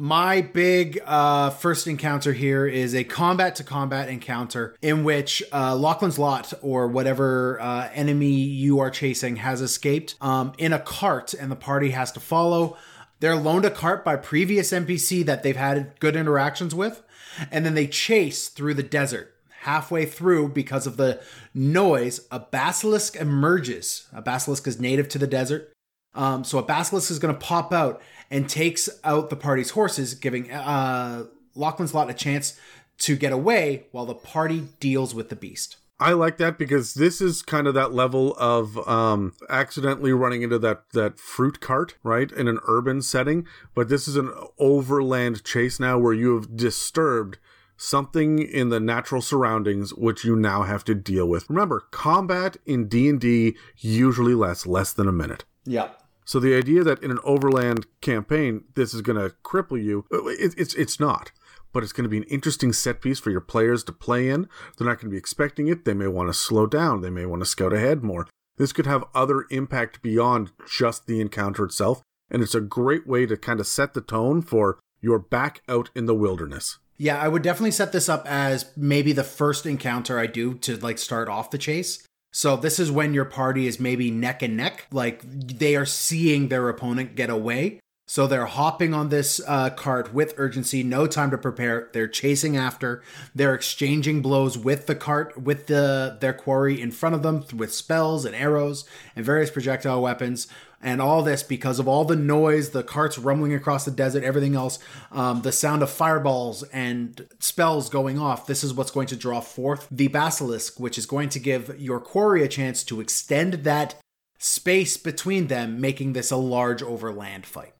[0.00, 5.76] My big uh, first encounter here is a combat to combat encounter in which uh,
[5.76, 11.34] Lachlan's Lot or whatever uh, enemy you are chasing has escaped um, in a cart
[11.34, 12.78] and the party has to follow.
[13.18, 17.02] They're loaned a cart by previous NPC that they've had good interactions with,
[17.50, 19.34] and then they chase through the desert.
[19.64, 21.20] Halfway through, because of the
[21.52, 24.08] noise, a basilisk emerges.
[24.14, 25.74] A basilisk is native to the desert.
[26.14, 30.14] Um, so a basilisk is going to pop out and takes out the party's horses,
[30.14, 32.58] giving uh, Lachlan's Lot a chance
[32.98, 35.76] to get away while the party deals with the beast.
[35.98, 40.58] I like that because this is kind of that level of um, accidentally running into
[40.60, 43.46] that that fruit cart, right, in an urban setting.
[43.74, 47.38] But this is an overland chase now where you have disturbed
[47.76, 51.48] something in the natural surroundings which you now have to deal with.
[51.48, 55.44] Remember, combat in D&D usually lasts less than a minute.
[55.64, 55.88] Yeah.
[56.30, 60.26] So the idea that in an overland campaign this is going to cripple you, uh,
[60.26, 61.32] it, it's it's not.
[61.72, 64.48] But it's going to be an interesting set piece for your players to play in.
[64.78, 65.84] They're not going to be expecting it.
[65.84, 67.00] They may want to slow down.
[67.00, 68.28] They may want to scout ahead more.
[68.58, 73.26] This could have other impact beyond just the encounter itself, and it's a great way
[73.26, 76.78] to kind of set the tone for your back out in the wilderness.
[76.96, 80.76] Yeah, I would definitely set this up as maybe the first encounter I do to
[80.76, 82.06] like start off the chase.
[82.32, 86.48] So this is when your party is maybe neck and neck, like they are seeing
[86.48, 87.80] their opponent get away.
[88.06, 91.90] So they're hopping on this uh, cart with urgency, no time to prepare.
[91.92, 93.04] They're chasing after.
[93.36, 97.72] They're exchanging blows with the cart, with the their quarry in front of them, with
[97.72, 100.48] spells and arrows and various projectile weapons
[100.80, 104.54] and all this because of all the noise, the carts rumbling across the desert, everything
[104.54, 104.78] else,
[105.12, 108.46] um, the sound of fireballs and spells going off.
[108.46, 112.00] This is what's going to draw forth the basilisk, which is going to give your
[112.00, 113.96] quarry a chance to extend that
[114.38, 117.74] space between them, making this a large overland fight.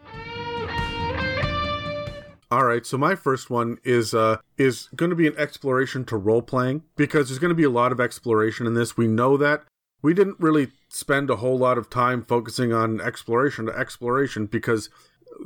[2.53, 6.17] All right, so my first one is uh is going to be an exploration to
[6.17, 8.97] role playing because there's going to be a lot of exploration in this.
[8.97, 9.63] We know that
[10.03, 14.90] we didn't really spend a whole lot of time focusing on exploration to exploration because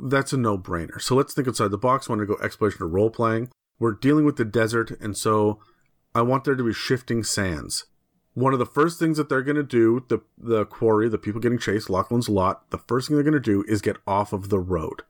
[0.03, 0.99] that's a no brainer.
[0.99, 2.09] So let's think outside the box.
[2.09, 3.49] I want to go exploration to role playing.
[3.79, 5.59] We're dealing with the desert, and so
[6.13, 7.85] I want there to be shifting sands.
[8.33, 11.39] One of the first things that they're going to do, the the quarry, the people
[11.39, 14.49] getting chased, Lachlan's lot, the first thing they're going to do is get off of
[14.49, 15.03] the road,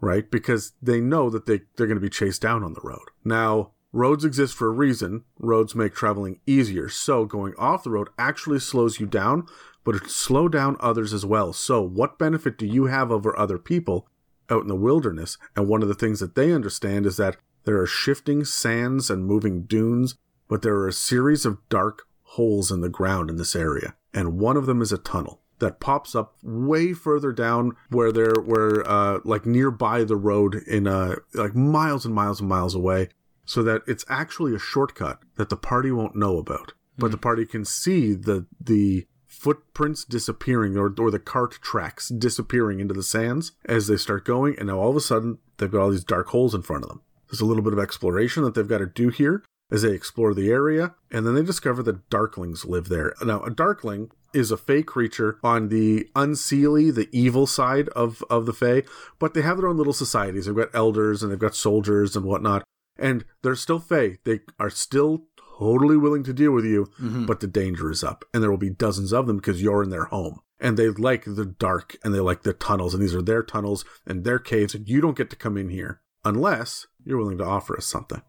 [0.00, 0.30] right?
[0.30, 3.08] Because they know that they, they're going to be chased down on the road.
[3.24, 5.24] Now, Roads exist for a reason.
[5.38, 6.86] Roads make traveling easier.
[6.90, 9.46] So going off the road actually slows you down,
[9.86, 11.52] but it slow down others as well.
[11.52, 14.08] So what benefit do you have over other people
[14.50, 15.38] out in the wilderness?
[15.54, 19.24] And one of the things that they understand is that there are shifting sands and
[19.24, 20.16] moving dunes,
[20.48, 23.94] but there are a series of dark holes in the ground in this area.
[24.12, 28.42] And one of them is a tunnel that pops up way further down where they're
[28.44, 33.08] where uh like nearby the road in uh like miles and miles and miles away
[33.46, 37.46] so that it's actually a shortcut that the party won't know about, but the party
[37.46, 43.52] can see the the footprints disappearing or, or the cart tracks disappearing into the sands
[43.64, 46.28] as they start going and now all of a sudden they've got all these dark
[46.28, 48.86] holes in front of them there's a little bit of exploration that they've got to
[48.86, 53.14] do here as they explore the area and then they discover that darklings live there
[53.22, 58.44] now a darkling is a fey creature on the unseelie, the evil side of, of
[58.44, 58.82] the Fae,
[59.18, 60.44] but they have their own little societies.
[60.44, 62.62] They've got elders and they've got soldiers and whatnot
[62.98, 64.18] and they're still Fae.
[64.24, 65.24] They are still
[65.58, 67.26] totally willing to deal with you, mm-hmm.
[67.26, 69.90] but the danger is up, and there will be dozens of them because you're in
[69.90, 70.40] their home.
[70.58, 73.84] And they like the dark and they like the tunnels, and these are their tunnels
[74.06, 77.44] and their caves, and you don't get to come in here unless you're willing to
[77.44, 78.22] offer us something.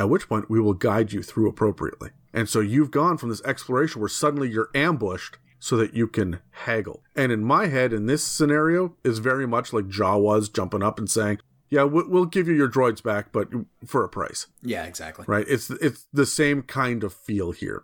[0.00, 2.10] At which point, we will guide you through appropriately.
[2.32, 6.40] And so you've gone from this exploration where suddenly you're ambushed so that you can
[6.50, 7.02] haggle.
[7.14, 11.10] And in my head, in this scenario, is very much like Jawas jumping up and
[11.10, 11.40] saying,
[11.72, 13.48] yeah, we'll give you your droids back, but
[13.86, 14.46] for a price.
[14.60, 15.24] Yeah, exactly.
[15.26, 15.46] Right.
[15.48, 17.82] It's it's the same kind of feel here.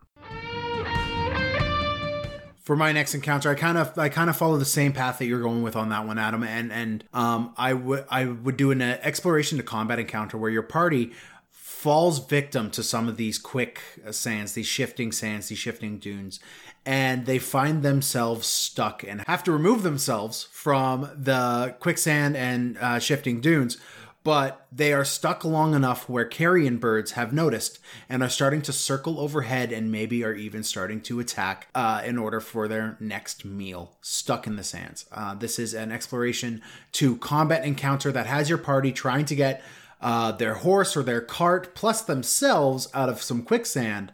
[2.60, 5.24] For my next encounter, I kind of I kind of follow the same path that
[5.24, 8.70] you're going with on that one, Adam, and and um I would I would do
[8.72, 11.12] an exploration to combat encounter where your party
[11.50, 16.40] falls victim to some of these quick sands, these shifting sands, these shifting dunes,
[16.88, 22.98] and they find themselves stuck and have to remove themselves from the quicksand and uh,
[22.98, 23.76] shifting dunes.
[24.24, 28.72] But they are stuck long enough where carrion birds have noticed and are starting to
[28.72, 33.44] circle overhead and maybe are even starting to attack uh, in order for their next
[33.44, 33.98] meal.
[34.00, 35.04] Stuck in the sands.
[35.12, 39.62] Uh, this is an exploration to combat encounter that has your party trying to get
[40.00, 44.10] uh, their horse or their cart plus themselves out of some quicksand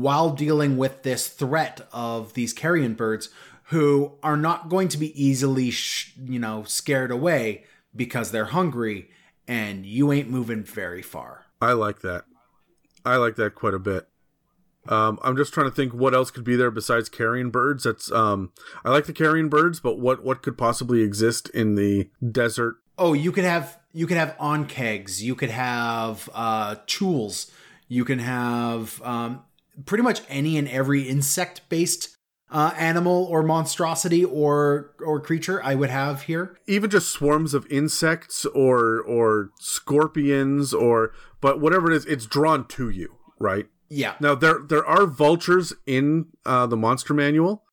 [0.00, 3.28] while dealing with this threat of these carrion birds
[3.68, 9.08] who are not going to be easily, sh- you know, scared away because they're hungry
[9.46, 11.46] and you ain't moving very far.
[11.60, 12.24] I like that.
[13.04, 14.08] I like that quite a bit.
[14.88, 17.84] Um, I'm just trying to think what else could be there besides carrion birds.
[17.84, 18.52] That's um,
[18.84, 22.76] I like the carrion birds, but what what could possibly exist in the desert?
[22.98, 25.22] Oh, you could have you could have ankhegs.
[25.22, 27.50] You could have uh, tools.
[27.88, 29.42] You can have um,
[29.86, 32.16] pretty much any and every insect based
[32.50, 36.56] uh, animal or monstrosity or or creature I would have here.
[36.66, 42.66] Even just swarms of insects or or scorpions or but whatever it is, it's drawn
[42.68, 43.66] to you, right?
[43.88, 44.14] Yeah.
[44.20, 47.64] Now there there are vultures in uh, the monster manual,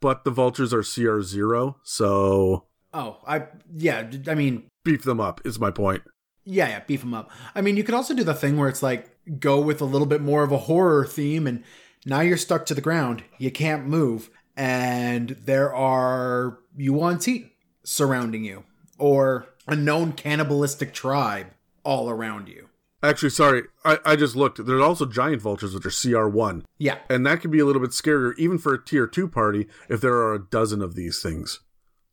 [0.00, 4.10] but the vultures are CR zero, so Oh, I yeah.
[4.26, 6.02] I mean, beef them up is my point.
[6.44, 7.30] Yeah, yeah, beef them up.
[7.54, 10.06] I mean, you could also do the thing where it's like go with a little
[10.06, 11.62] bit more of a horror theme, and
[12.06, 13.24] now you're stuck to the ground.
[13.38, 17.52] You can't move, and there are yuan-ti
[17.84, 18.64] surrounding you,
[18.98, 21.48] or a known cannibalistic tribe
[21.84, 22.68] all around you.
[23.02, 24.64] Actually, sorry, I, I just looked.
[24.64, 26.64] There's also giant vultures, which are CR1.
[26.78, 26.98] Yeah.
[27.08, 30.00] And that can be a little bit scarier, even for a tier 2 party, if
[30.00, 31.60] there are a dozen of these things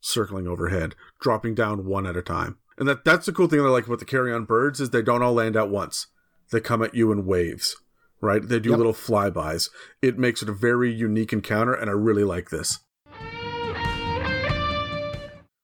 [0.00, 2.56] circling overhead, dropping down one at a time.
[2.78, 5.22] And that that's the cool thing I like about the carrion birds is they don't
[5.22, 6.06] all land at once.
[6.50, 7.76] They come at you in waves,
[8.20, 8.40] right?
[8.46, 8.78] They do Yep.
[8.78, 9.68] little flybys.
[10.00, 12.78] It makes it a very unique encounter, and I really like this.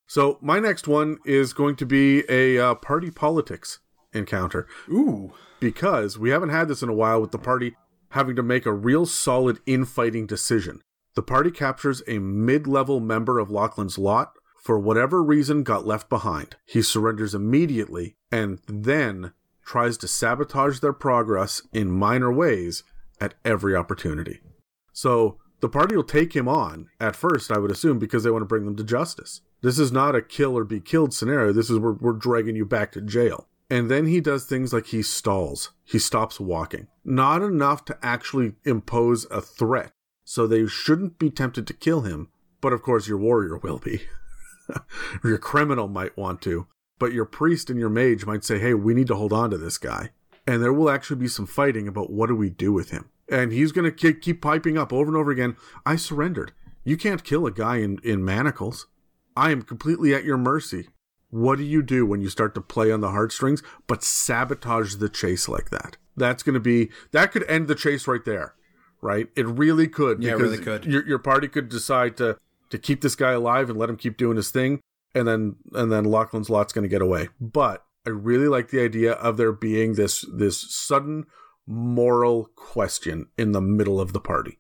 [0.07, 3.81] So my next one is going to be a uh, party politics
[4.13, 5.33] encounter Ooh.
[5.59, 7.75] because we haven't had this in a while with the party
[8.11, 10.83] having to make a real solid infighting decision.
[11.17, 14.33] The party captures a mid level member of Lachlan's lot,
[14.65, 16.57] for whatever reason, got left behind.
[16.65, 22.83] He surrenders immediately and then tries to sabotage their progress in minor ways
[23.21, 24.41] at every opportunity.
[24.95, 28.41] So the party will take him on at first, I would assume, because they want
[28.41, 29.43] to bring them to justice.
[29.61, 31.53] This is not a kill or be killed scenario.
[31.53, 33.49] This is where we're dragging you back to jail.
[33.69, 35.73] And then he does things like he stalls.
[35.85, 36.87] He stops walking.
[37.05, 39.93] Not enough to actually impose a threat.
[40.25, 42.29] So they shouldn't be tempted to kill him.
[42.63, 44.03] But of course, your warrior will be.
[45.25, 46.67] or your criminal might want to.
[46.99, 49.59] But your priest and your mage might say, hey, we need to hold on to
[49.59, 50.11] this guy.
[50.47, 53.11] And there will actually be some fighting about what do we do with him.
[53.29, 55.57] And he's going to keep piping up over and over again.
[55.87, 56.53] I surrendered.
[56.85, 58.87] You can't kill a guy in, in manacles.
[59.37, 60.89] I am completely at your mercy.
[61.31, 65.09] What do you do when you start to play on the heartstrings, but sabotage the
[65.09, 65.97] chase like that?
[66.17, 68.55] That's going to be, that could end the chase right there,
[69.03, 69.27] right?
[69.35, 70.23] It really could.
[70.23, 70.85] Yeah, it really could.
[70.85, 72.39] Your, your party could decide to,
[72.75, 74.81] to keep this guy alive and let him keep doing his thing.
[75.15, 77.29] And then, and then Lachlan's lot's going to get away.
[77.41, 81.27] But I really like the idea of there being this, this sudden
[81.69, 84.59] moral question in the middle of the party.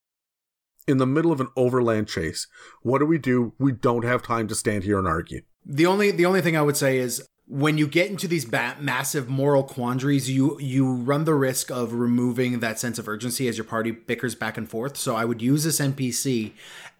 [0.86, 2.46] In the middle of an overland chase,
[2.82, 3.54] what do we do?
[3.58, 5.40] We don't have time to stand here and argue.
[5.66, 8.76] The only the only thing I would say is when you get into these ba-
[8.80, 13.58] massive moral quandaries, you you run the risk of removing that sense of urgency as
[13.58, 14.96] your party bickers back and forth.
[14.96, 16.52] So I would use this NPC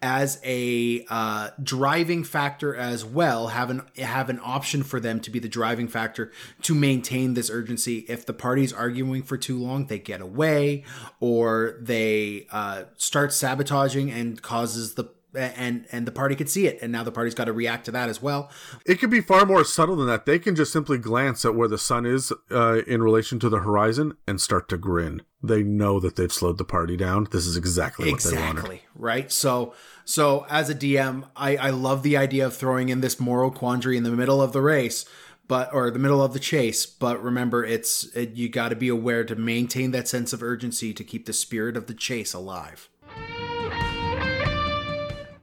[0.03, 3.47] as a uh, driving factor as well.
[3.47, 6.31] Have an have an option for them to be the driving factor
[6.61, 8.05] to maintain this urgency.
[8.07, 10.83] If the party's arguing for too long, they get away
[11.19, 15.05] or they uh, start sabotaging and causes the
[15.37, 17.91] and and the party could see it and now the party's got to react to
[17.91, 18.49] that as well
[18.85, 20.25] It could be far more subtle than that.
[20.25, 23.59] They can just simply glance at where the sun is uh, in relation to the
[23.59, 25.21] horizon and start to grin.
[25.43, 27.27] They know that they've slowed the party down.
[27.31, 28.49] This is exactly what they wanted.
[28.51, 29.73] exactly right so
[30.05, 33.97] so as a dm i i love the idea of throwing in this moral quandary
[33.97, 35.05] in the middle of the race
[35.47, 38.87] but or the middle of the chase but remember it's it, you got to be
[38.87, 42.89] aware to maintain that sense of urgency to keep the spirit of the chase alive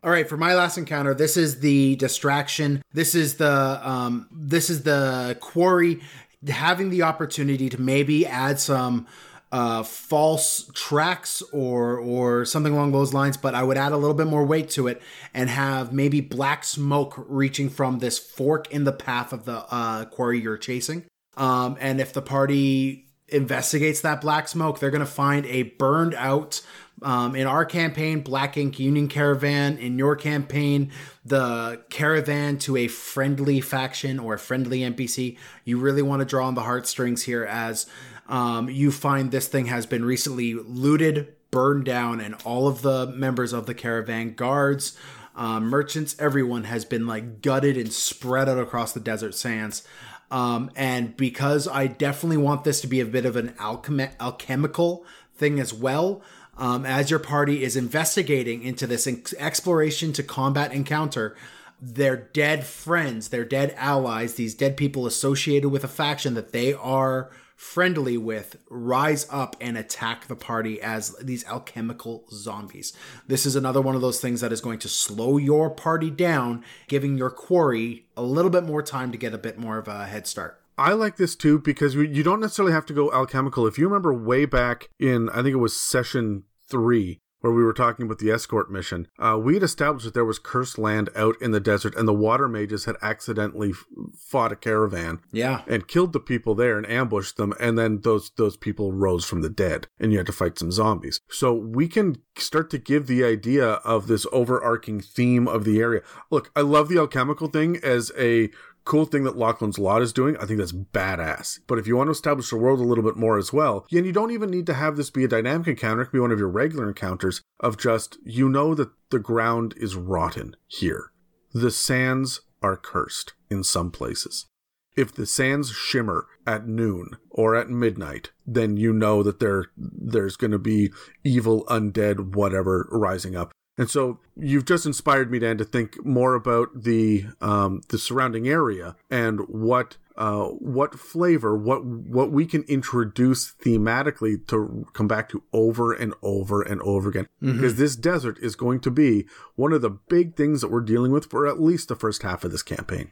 [0.04, 2.82] all right, for my last encounter, this is the distraction.
[2.92, 6.00] This is the um, this is the quarry
[6.48, 9.06] having the opportunity to maybe add some
[9.52, 13.36] uh, false tracks or or something along those lines.
[13.36, 15.00] But I would add a little bit more weight to it
[15.32, 20.06] and have maybe black smoke reaching from this fork in the path of the uh,
[20.06, 21.04] quarry you're chasing.
[21.36, 26.14] Um, and if the party investigates that black smoke, they're going to find a burned
[26.14, 26.60] out.
[27.02, 29.78] Um, in our campaign, Black Ink Union Caravan.
[29.78, 30.90] In your campaign,
[31.24, 35.36] the caravan to a friendly faction or a friendly NPC.
[35.64, 37.86] You really want to draw on the heartstrings here as
[38.28, 43.06] um, you find this thing has been recently looted, burned down, and all of the
[43.08, 44.96] members of the caravan, guards,
[45.34, 49.82] um, merchants, everyone has been like gutted and spread out across the desert sands.
[50.30, 55.04] Um, and because I definitely want this to be a bit of an alchemi- alchemical
[55.34, 56.22] thing as well,
[56.56, 59.06] um, as your party is investigating into this
[59.38, 61.36] exploration to combat encounter,
[61.80, 66.72] their dead friends, their dead allies, these dead people associated with a faction that they
[66.72, 72.92] are friendly with rise up and attack the party as these alchemical zombies.
[73.26, 76.64] This is another one of those things that is going to slow your party down,
[76.88, 80.06] giving your quarry a little bit more time to get a bit more of a
[80.06, 80.61] head start.
[80.78, 83.66] I like this too because you don't necessarily have to go alchemical.
[83.66, 87.72] If you remember way back in, I think it was session three, where we were
[87.72, 91.34] talking about the escort mission, uh, we had established that there was cursed land out
[91.42, 93.84] in the desert, and the water mages had accidentally f-
[94.16, 98.30] fought a caravan, yeah, and killed the people there and ambushed them, and then those
[98.36, 101.20] those people rose from the dead, and you had to fight some zombies.
[101.28, 106.02] So we can start to give the idea of this overarching theme of the area.
[106.30, 108.50] Look, I love the alchemical thing as a
[108.84, 111.60] cool thing that Lachlan's Lot is doing, I think that's badass.
[111.66, 114.06] But if you want to establish the world a little bit more as well, and
[114.06, 116.32] you don't even need to have this be a dynamic encounter, it can be one
[116.32, 121.12] of your regular encounters of just, you know that the ground is rotten here.
[121.52, 124.46] The sands are cursed in some places.
[124.94, 130.36] If the sands shimmer at noon or at midnight, then you know that there there's
[130.36, 130.92] going to be
[131.24, 133.52] evil undead whatever rising up.
[133.78, 138.46] And so you've just inspired me, Dan, to think more about the um, the surrounding
[138.46, 145.30] area and what uh, what flavor, what what we can introduce thematically to come back
[145.30, 147.28] to over and over and over again.
[147.42, 147.56] Mm-hmm.
[147.56, 151.10] Because this desert is going to be one of the big things that we're dealing
[151.10, 153.10] with for at least the first half of this campaign.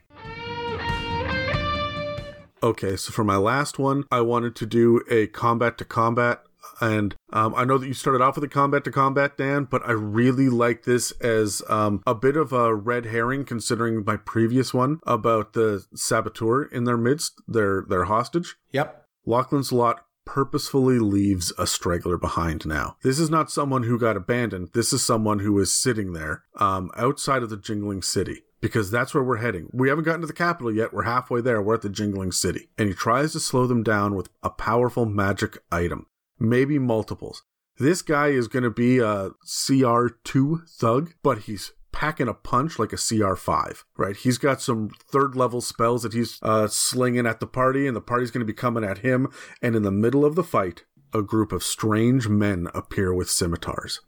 [2.62, 6.42] Okay, so for my last one, I wanted to do a combat to combat
[6.81, 9.87] and um, I know that you started off with a combat to combat, Dan, but
[9.87, 14.72] I really like this as um, a bit of a red herring, considering my previous
[14.72, 18.57] one about the saboteur in their midst, their their hostage.
[18.72, 19.05] Yep.
[19.26, 22.97] Lachlan's lot purposefully leaves a straggler behind now.
[23.03, 24.70] This is not someone who got abandoned.
[24.74, 29.14] This is someone who is sitting there um, outside of the jingling city because that's
[29.14, 29.68] where we're heading.
[29.72, 30.93] We haven't gotten to the capital yet.
[30.93, 31.61] We're halfway there.
[31.61, 32.68] We're at the jingling city.
[32.78, 36.07] And he tries to slow them down with a powerful magic item
[36.41, 37.43] maybe multiples.
[37.78, 42.93] This guy is going to be a CR2 thug, but he's packing a punch like
[42.93, 44.16] a CR5, right?
[44.16, 48.01] He's got some third level spells that he's uh, slinging at the party, and the
[48.01, 49.28] party's going to be coming at him.
[49.62, 54.01] And in the middle of the fight, a group of strange men appear with scimitars.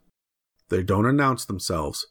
[0.69, 2.07] They don't announce themselves,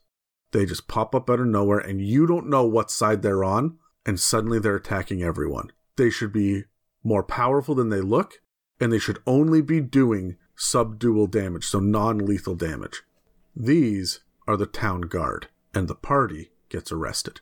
[0.51, 3.77] they just pop up out of nowhere, and you don't know what side they're on,
[4.05, 5.71] and suddenly they're attacking everyone.
[5.97, 6.65] They should be
[7.03, 8.35] more powerful than they look,
[8.79, 13.03] and they should only be doing subdual damage, so non lethal damage.
[13.55, 17.41] These are the town guard, and the party gets arrested.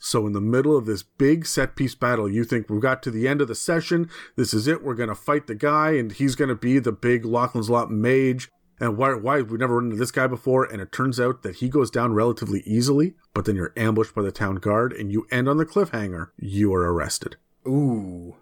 [0.00, 3.10] So, in the middle of this big set piece battle, you think we've got to
[3.10, 4.10] the end of the session.
[4.36, 4.82] This is it.
[4.82, 7.90] We're going to fight the guy, and he's going to be the big Lachlan's Lot
[7.90, 8.50] mage.
[8.80, 10.64] And why, why we never run into this guy before?
[10.64, 14.22] And it turns out that he goes down relatively easily, but then you're ambushed by
[14.22, 16.30] the town guard, and you end on the cliffhanger.
[16.36, 17.36] You are arrested.
[17.66, 18.36] Ooh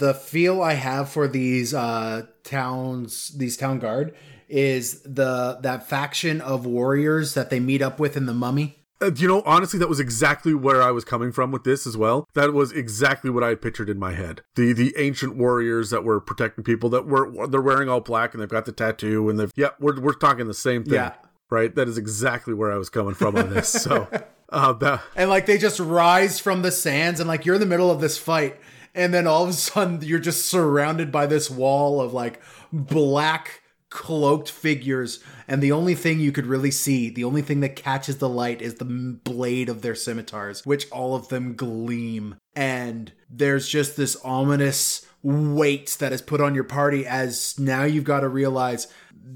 [0.00, 4.14] the feel I have for these uh, towns, these town guard,
[4.48, 8.78] is the that faction of warriors that they meet up with in the Mummy.
[9.02, 11.96] Uh, you know, honestly, that was exactly where I was coming from with this as
[11.96, 12.28] well.
[12.34, 14.42] That was exactly what I had pictured in my head.
[14.56, 18.42] The the ancient warriors that were protecting people that were they're wearing all black and
[18.42, 20.94] they've got the tattoo and they've yeah, we're we're talking the same thing.
[20.94, 21.12] Yeah.
[21.50, 21.74] Right?
[21.74, 23.68] That is exactly where I was coming from on this.
[23.68, 24.08] So
[24.50, 27.90] uh, and like they just rise from the sands and like you're in the middle
[27.90, 28.56] of this fight
[28.94, 32.40] and then all of a sudden you're just surrounded by this wall of like
[32.72, 35.18] black cloaked figures
[35.48, 38.62] and the only thing you could really see the only thing that catches the light
[38.62, 42.36] is the blade of their scimitars which all of them gleam.
[42.54, 48.04] And there's just this ominous weight that is put on your party as now you've
[48.04, 48.86] got to realize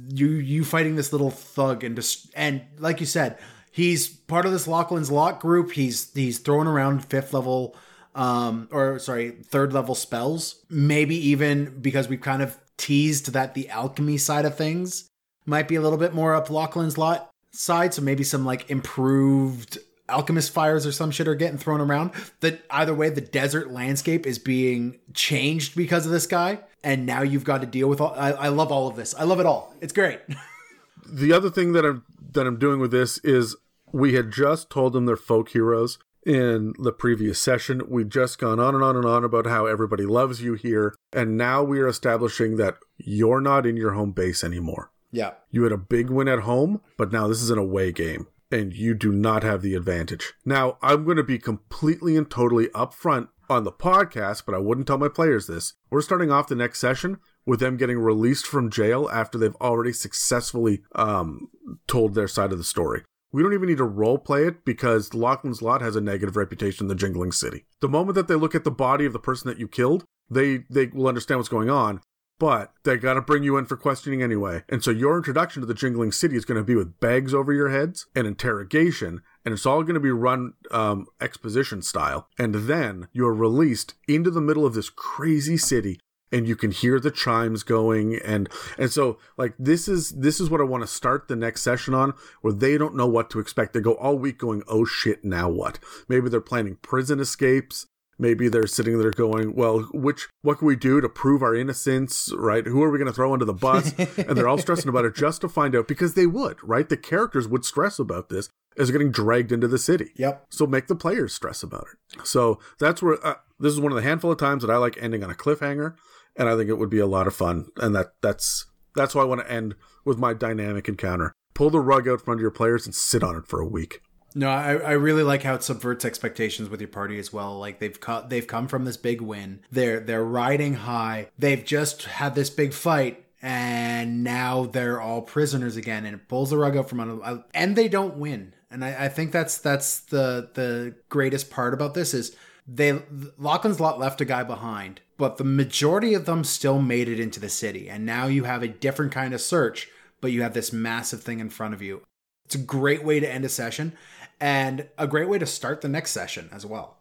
[0.09, 3.39] you you fighting this little thug and just and like you said
[3.75, 5.73] he's part of this Lachlan's Lot group.
[5.73, 7.77] He's he's throwing around fifth level
[8.15, 10.65] um, or sorry, third level spells.
[10.71, 15.11] Maybe even because we've kind of teased that the alchemy side of things
[15.47, 17.95] might be a little bit more up Lachlan's lot side.
[17.95, 22.13] So maybe some like improved alchemist fires or some shit are getting thrown around.
[22.41, 27.23] That either way, the desert landscape is being changed because of this guy, and now
[27.23, 28.15] you've got to deal with all.
[28.17, 29.15] I, I love all of this.
[29.15, 29.75] I love it all.
[29.81, 30.21] It's great.
[31.07, 33.57] the other thing that I'm that I'm doing with this is
[33.93, 37.83] we had just told them they're folk heroes in the previous session.
[37.89, 41.37] We'd just gone on and on and on about how everybody loves you here, and
[41.37, 44.91] now we are establishing that you're not in your home base anymore.
[45.13, 45.33] yeah.
[45.51, 48.73] You had a big win at home, but now this is an away game, and
[48.73, 50.33] you do not have the advantage.
[50.45, 54.87] Now, I'm going to be completely and totally upfront on the podcast, but I wouldn't
[54.87, 55.75] tell my players this.
[55.91, 59.93] We're starting off the next session with them getting released from jail after they've already
[59.93, 61.51] successfully um,
[61.87, 63.03] told their side of the story.
[63.35, 66.85] We don't even need to role play it because Lachlan's Lot has a negative reputation
[66.85, 67.65] in the Jingling City.
[67.81, 70.59] The moment that they look at the body of the person that you killed, they
[70.71, 72.01] they will understand what's going on.
[72.39, 74.63] But they got to bring you in for questioning anyway.
[74.69, 77.53] And so your introduction to the Jingling City is going to be with bags over
[77.53, 82.29] your heads and interrogation, and it's all going to be run um, exposition style.
[82.39, 85.99] And then you're released into the middle of this crazy city
[86.35, 90.51] and you can hear the chimes going and and so like this is this is
[90.51, 92.13] what I want to start the next session on
[92.43, 93.73] where they don't know what to expect.
[93.73, 95.79] They go all week going, "Oh shit, now what?"
[96.09, 97.87] Maybe they're planning prison escapes.
[98.19, 102.33] Maybe they're sitting there going, "Well, which what can we do to prove our innocence,
[102.37, 102.67] right?
[102.67, 105.15] Who are we going to throw under the bus?" and they're all stressing about it
[105.15, 106.89] just to find out because they would, right?
[106.89, 110.11] The characters would stress about this as getting dragged into the city.
[110.17, 110.47] Yep.
[110.51, 112.27] So make the players stress about it.
[112.27, 114.97] So that's where uh, this is one of the handful of times that I like
[115.01, 115.95] ending on a cliffhanger,
[116.37, 117.67] and I think it would be a lot of fun.
[117.77, 119.75] And that that's that's why I want to end
[120.05, 121.33] with my dynamic encounter.
[121.55, 124.01] Pull the rug out from under your players and sit on it for a week.
[124.35, 127.57] No, I, I really like how it subverts expectations with your party as well.
[127.59, 129.61] Like they've co- they've come from this big win.
[129.71, 131.29] They're they're riding high.
[131.39, 136.05] They've just had this big fight, and now they're all prisoners again.
[136.05, 137.15] And it pulls the rug out from under.
[137.15, 138.55] them And they don't win.
[138.73, 143.01] And I, I think that's that's the the greatest part about this is they
[143.39, 147.41] Lachlan's lot left a guy behind, but the majority of them still made it into
[147.41, 147.89] the city.
[147.89, 149.89] And now you have a different kind of search,
[150.21, 152.03] but you have this massive thing in front of you.
[152.47, 153.95] It's a great way to end a session
[154.41, 156.99] and a great way to start the next session as well.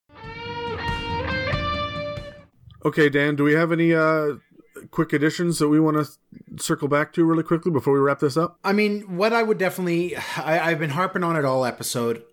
[2.86, 4.34] Okay, Dan, do we have any uh,
[4.92, 8.38] quick additions that we want to circle back to really quickly before we wrap this
[8.38, 8.58] up?
[8.64, 12.24] I mean, what I would definitely, I, I've been harping on it all episode.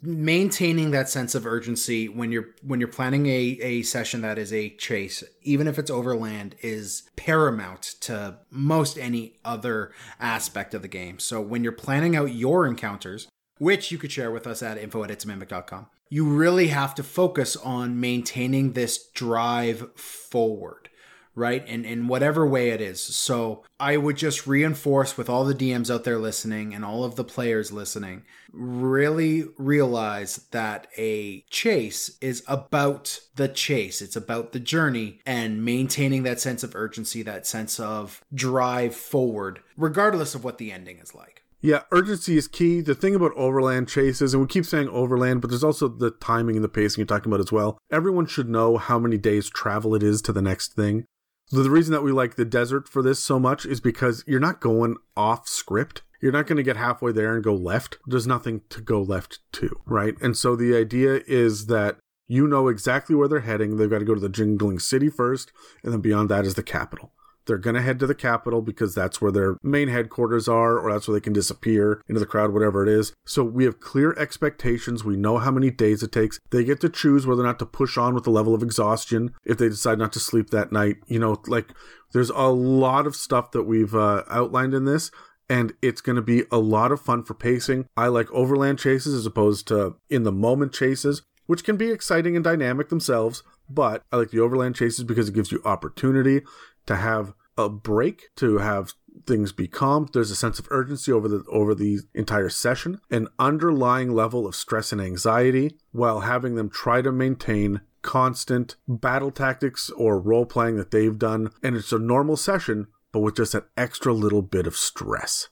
[0.00, 4.52] Maintaining that sense of urgency when you're when you're planning a, a session that is
[4.52, 10.88] a chase, even if it's overland, is paramount to most any other aspect of the
[10.88, 11.18] game.
[11.18, 13.28] So when you're planning out your encounters,
[13.58, 15.86] which you could share with us at info at itsamimic.com.
[16.10, 20.90] You really have to focus on maintaining this drive forward,
[21.34, 21.64] right?
[21.66, 23.00] And in whatever way it is.
[23.00, 27.16] So I would just reinforce with all the DMs out there listening and all of
[27.16, 28.22] the players listening,
[28.52, 34.00] really realize that a chase is about the chase.
[34.00, 39.60] It's about the journey and maintaining that sense of urgency, that sense of drive forward,
[39.76, 41.42] regardless of what the ending is like.
[41.64, 42.82] Yeah, urgency is key.
[42.82, 46.56] The thing about overland chases, and we keep saying overland, but there's also the timing
[46.56, 47.78] and the pacing you're talking about as well.
[47.90, 51.06] Everyone should know how many days travel it is to the next thing.
[51.50, 54.60] The reason that we like the desert for this so much is because you're not
[54.60, 56.02] going off script.
[56.20, 57.98] You're not going to get halfway there and go left.
[58.06, 60.14] There's nothing to go left to, right?
[60.22, 63.76] And so the idea is that you know exactly where they're heading.
[63.76, 66.62] They've got to go to the Jingling City first, and then beyond that is the
[66.62, 67.12] capital.
[67.46, 70.92] They're going to head to the capital because that's where their main headquarters are, or
[70.92, 73.12] that's where they can disappear into the crowd, whatever it is.
[73.26, 75.04] So we have clear expectations.
[75.04, 76.40] We know how many days it takes.
[76.50, 79.34] They get to choose whether or not to push on with the level of exhaustion
[79.44, 80.96] if they decide not to sleep that night.
[81.06, 81.68] You know, like
[82.12, 85.10] there's a lot of stuff that we've uh, outlined in this.
[85.46, 87.86] And it's going to be a lot of fun for pacing.
[87.98, 92.34] I like overland chases as opposed to in the moment chases, which can be exciting
[92.34, 93.42] and dynamic themselves.
[93.68, 96.42] But I like the overland chases because it gives you opportunity
[96.86, 98.92] to have a break, to have
[99.26, 100.08] things be calm.
[100.12, 104.56] There's a sense of urgency over the over the entire session, an underlying level of
[104.56, 110.76] stress and anxiety, while having them try to maintain constant battle tactics or role playing
[110.76, 111.50] that they've done.
[111.62, 115.48] And it's a normal session, but with just that extra little bit of stress.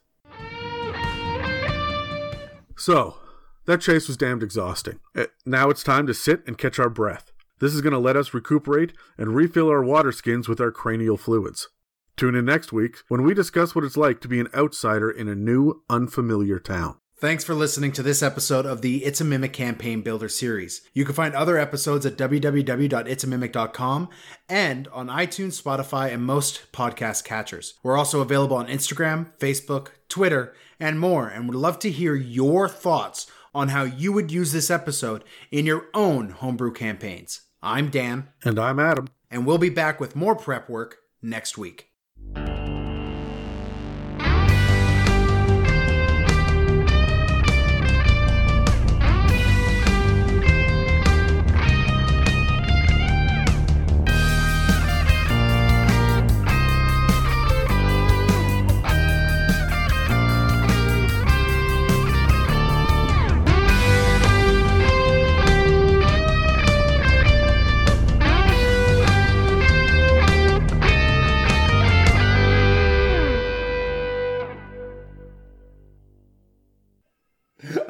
[2.77, 3.17] So,
[3.65, 4.99] that chase was damned exhausting.
[5.45, 7.31] Now it's time to sit and catch our breath.
[7.63, 11.15] This is going to let us recuperate and refill our water skins with our cranial
[11.15, 11.69] fluids.
[12.17, 15.29] Tune in next week when we discuss what it's like to be an outsider in
[15.29, 16.97] a new, unfamiliar town.
[17.15, 20.81] Thanks for listening to this episode of the It's a Mimic Campaign Builder series.
[20.93, 24.09] You can find other episodes at www.itsamimic.com
[24.49, 27.75] and on iTunes, Spotify, and most podcast catchers.
[27.81, 32.67] We're also available on Instagram, Facebook, Twitter, and more, and would love to hear your
[32.67, 37.39] thoughts on how you would use this episode in your own homebrew campaigns.
[37.65, 38.27] I'm Dan.
[38.43, 39.07] And I'm Adam.
[39.31, 41.92] And we'll be back with more prep work next week.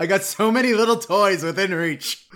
[0.03, 2.27] I got so many little toys within reach.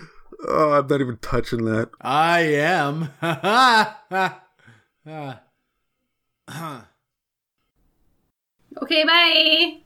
[0.47, 1.89] Oh, I'm not even touching that.
[1.99, 3.11] I am.
[8.81, 9.79] okay, bye.